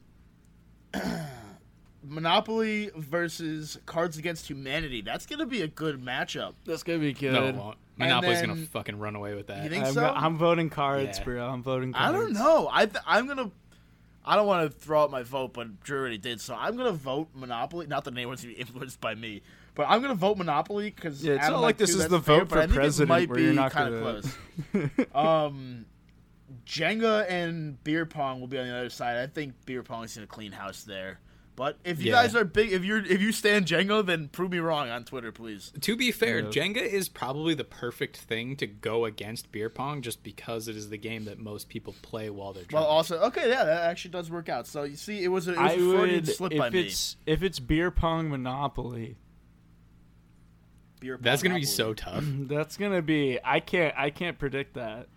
[2.04, 5.02] Monopoly versus Cards Against Humanity.
[5.02, 6.54] That's going to be a good matchup.
[6.66, 7.34] That's gonna be good.
[7.34, 7.78] No, it won't.
[7.98, 9.64] Monopoly's then- gonna fucking run away with that.
[9.64, 10.02] You think I'm, so?
[10.02, 11.24] go- I'm voting cards, Yeah.
[11.24, 11.48] bro.
[11.48, 11.94] I'm voting.
[11.94, 12.10] Cards.
[12.16, 12.70] I don't know.
[12.72, 13.52] I th- I'm gonna.
[14.26, 16.92] I don't want to throw out my vote, but Drew already did, so I'm gonna
[16.92, 17.88] vote Monopoly.
[17.88, 19.42] Not that anyone's gonna be influenced by me,
[19.76, 22.68] but I'm gonna vote Monopoly because Yeah, it's not like this is the vote for
[22.68, 24.38] president where you're not kind gonna- of
[24.74, 25.06] close.
[25.16, 25.86] um,
[26.66, 29.18] Jenga and beer pong will be on the other side.
[29.18, 31.20] I think beer pong is gonna clean house there.
[31.62, 32.24] But if you Yeah.
[32.24, 35.32] guys are big, if you're if you stand Jenga, then prove me wrong on Twitter,
[35.32, 35.72] please.
[35.82, 36.50] To be fair, Yeah.
[36.50, 40.90] Jenga is probably the perfect thing to go against beer pong, just because it is
[40.90, 44.32] the game that most people play while they're Well, also, okay, yeah, that actually does
[44.32, 44.66] work out.
[44.66, 46.70] So you see, it was a, it was I a Freudian would slip if by
[46.72, 46.80] me.
[46.82, 49.18] it's if it's beer pong Monopoly.
[51.00, 52.24] Beer pong That's gonna be so tough.
[52.26, 53.38] That's gonna be.
[53.44, 53.94] I can't.
[53.96, 55.10] I can't predict that.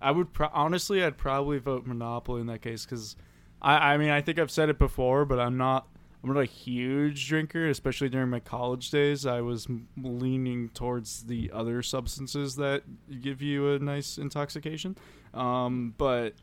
[0.00, 1.04] I would pro- honestly.
[1.04, 3.14] I'd probably vote Monopoly in that case because
[3.62, 3.94] I.
[3.94, 5.86] I mean, I think I've said it before, but I'm not.
[6.24, 9.26] I'm not a huge drinker, especially during my college days.
[9.26, 9.66] I was
[9.96, 12.82] leaning towards the other substances that
[13.20, 14.96] give you a nice intoxication.
[15.34, 16.34] Um, but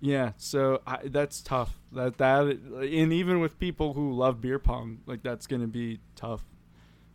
[0.00, 1.80] yeah, so I, that's tough.
[1.92, 6.44] That that and even with people who love beer pong, like that's gonna be tough.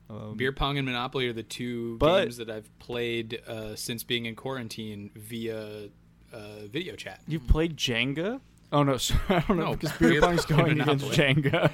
[0.10, 4.04] Um, Beer pong and Monopoly are the two But- games that I've played uh, since
[4.04, 5.88] being in quarantine via
[6.34, 7.22] uh, video chat.
[7.28, 8.42] You've played Jenga?
[8.74, 11.06] Oh no, sorry, I don't know No, because beer pong's going against.
[11.06, 11.70] Jenga.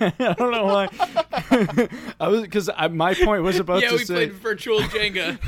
[0.00, 0.88] I don't know why.
[2.20, 4.14] I was because my point was about to yeah, to we say.
[4.14, 5.38] played virtual Jenga.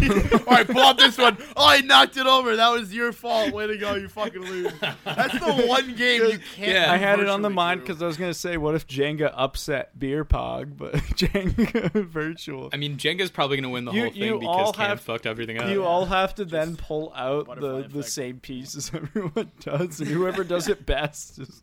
[0.46, 1.36] All right, pull up this one.
[1.56, 2.56] Oh, I knocked it over.
[2.56, 3.52] That was your fault.
[3.52, 3.94] Way to go.
[3.94, 4.72] You fucking lose.
[5.04, 6.68] That's the one game you can't.
[6.72, 6.92] Yeah.
[6.92, 9.32] I had it on the virtually mind because I was gonna say, what if Jenga
[9.34, 12.70] upset beer pong, but Jenga virtual.
[12.72, 14.88] I mean, Jenga's probably going to win the You- whole thing you because all Cam
[14.88, 15.68] have- fucked everything up.
[15.68, 18.08] you all have to then pull out butterfly the, the effect.
[18.12, 21.62] same pieces everyone does, and whoever does it best is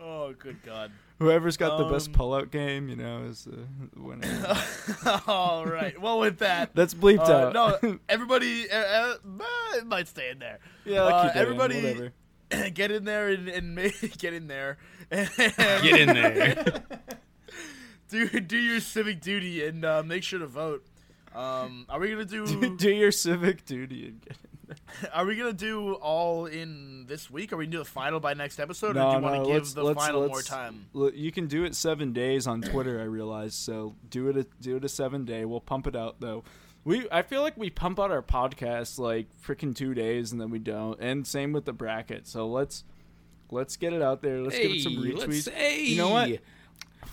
[0.00, 0.90] Oh, good God.
[1.18, 2.88] Whoever's got the best Um, pull-out game.
[2.88, 3.66] You know, is the
[4.00, 4.56] winner.
[5.26, 6.00] All right.
[6.00, 6.70] Well, with that.
[6.74, 7.82] That's bleeped Uh, out.
[7.82, 9.14] no, everybody, uh, uh,
[9.76, 10.58] it might stay in there.
[10.84, 12.70] yeah, I'll uh, keep it in, everybody- whatever.
[12.70, 14.78] get in there and, and ma- get in there.
[15.10, 16.82] Get in there.
[18.08, 20.84] do do your civic duty and uh, make sure to vote.
[21.34, 22.76] Um, are we gonna do?
[22.76, 24.36] do your civic duty and get
[25.12, 27.52] Are we gonna do all in this week?
[27.52, 29.52] Are we gonna do the final by next episode, or No, do you want to
[29.52, 30.86] give the let's- final more let's- time?
[30.92, 33.00] Look, you can do it seven days on Twitter.
[33.00, 33.54] I realize.
[33.54, 34.36] So do it.
[34.36, 35.44] A, do it a seven day.
[35.44, 36.44] We'll pump it out though.
[36.84, 40.50] We I feel like we pump out our podcast like freaking two days and then
[40.50, 41.00] we don't.
[41.00, 42.26] And same with the bracket.
[42.26, 42.84] So let's
[43.50, 44.40] let's get it out there.
[44.42, 45.52] Let's give it some Hey, let's- retweets.
[45.52, 46.38] hey, You know what?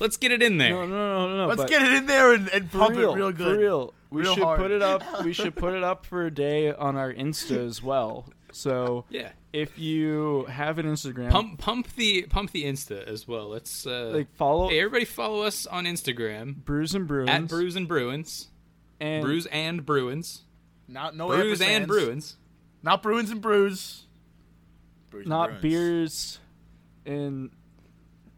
[0.01, 0.71] Let's get it in there.
[0.71, 1.37] No, no, no, no.
[1.37, 1.47] no.
[1.47, 3.55] Let's get it in there and, and pump real, it real good.
[3.55, 3.93] For real.
[4.09, 4.59] We Real should hard.
[4.59, 5.23] put it up.
[5.23, 8.25] We should put it up for a day on our Insta as well.
[8.51, 9.29] So Yeah.
[9.53, 13.47] if you have an Instagram, Pump pump the pump the Insta as well.
[13.47, 17.77] Let's uh like follow Hey, everybody follow us on Instagram Brews and Bruins at Brews
[17.77, 18.49] and Bruins.
[18.99, 20.41] and Brews and Bruins.
[20.89, 21.87] Not no Brews and.
[21.87, 22.35] Bruins.
[22.83, 24.07] Not Bruins and Brews.
[25.09, 25.61] Brews and not Bruins.
[25.61, 26.39] beers
[27.05, 27.51] and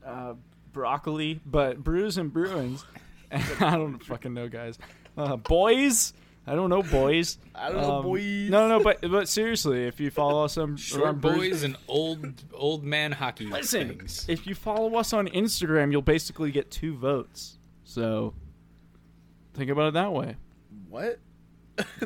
[0.05, 0.33] uh,
[0.73, 2.85] broccoli, but brews and Bruins.
[3.31, 4.77] I don't fucking know, guys.
[5.17, 6.13] Uh, boys,
[6.45, 7.37] I don't know, boys.
[7.55, 8.49] I don't know, Um, boys.
[8.49, 12.83] No, no, but but seriously, if you follow us on Short boys and old old
[12.83, 14.25] man hockey listen, things.
[14.27, 17.57] if you follow us on Instagram, you'll basically get two votes.
[17.85, 18.33] So
[19.53, 20.35] think about it that way.
[20.89, 21.19] What?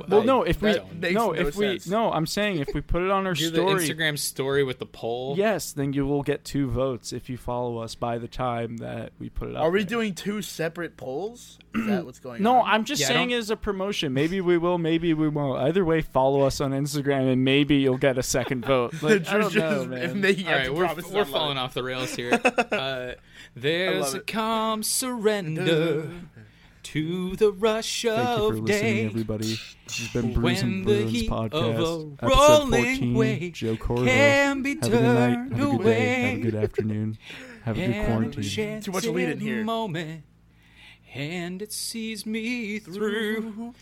[0.08, 1.00] Well, I no, if we don't.
[1.02, 1.88] makes no, no if we sense.
[1.88, 4.80] no, I'm saying if we put it on our do the story, Instagram story with
[4.80, 5.36] the poll.
[5.38, 9.12] yes, then you will get two votes if you follow us by the time that
[9.20, 9.64] we put it up.
[9.64, 9.90] Are we there.
[9.90, 11.60] doing two separate polls?
[11.76, 12.58] Is that what's going No, on?
[12.60, 14.14] No, I'm just Yeah, saying don't- as a promotion.
[14.14, 15.60] Maybe we will, maybe we won't.
[15.62, 18.94] Either way, follow us on Instagram, and maybe you'll get a second vote.
[19.02, 20.26] Like, I don't know, man.
[20.26, 22.40] All right, we're, promises we're falling off the rails here.
[22.44, 23.14] Uh,
[23.56, 26.10] there's a calm surrender
[26.94, 28.74] to the rush Thank you of for day.
[28.74, 29.46] listening, everybody.
[29.88, 33.14] This has been Brews when and the Bruins heat podcast, of a episode rolling 14.
[33.14, 34.06] wave Joe Corvo.
[34.06, 35.34] can be Have a good night.
[35.36, 36.00] turned Have a good day.
[36.00, 36.40] Have a away.
[36.42, 37.18] good afternoon.
[37.64, 38.44] Have a good And quarantine.
[38.44, 39.64] chance Too much lead in in here.
[39.64, 40.24] Moment,
[41.14, 43.74] and it sees me through.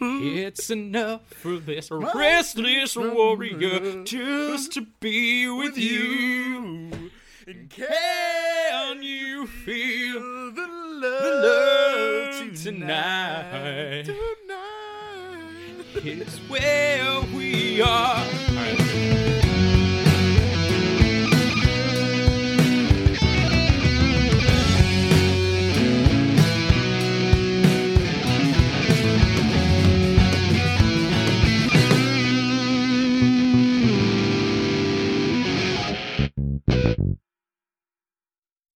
[0.00, 7.10] It's enough for this restless warrior just to be with you.
[7.48, 10.20] And Can you feel
[10.52, 14.04] the the love love tonight?
[14.04, 14.26] tonight.
[15.94, 19.27] It's where we are.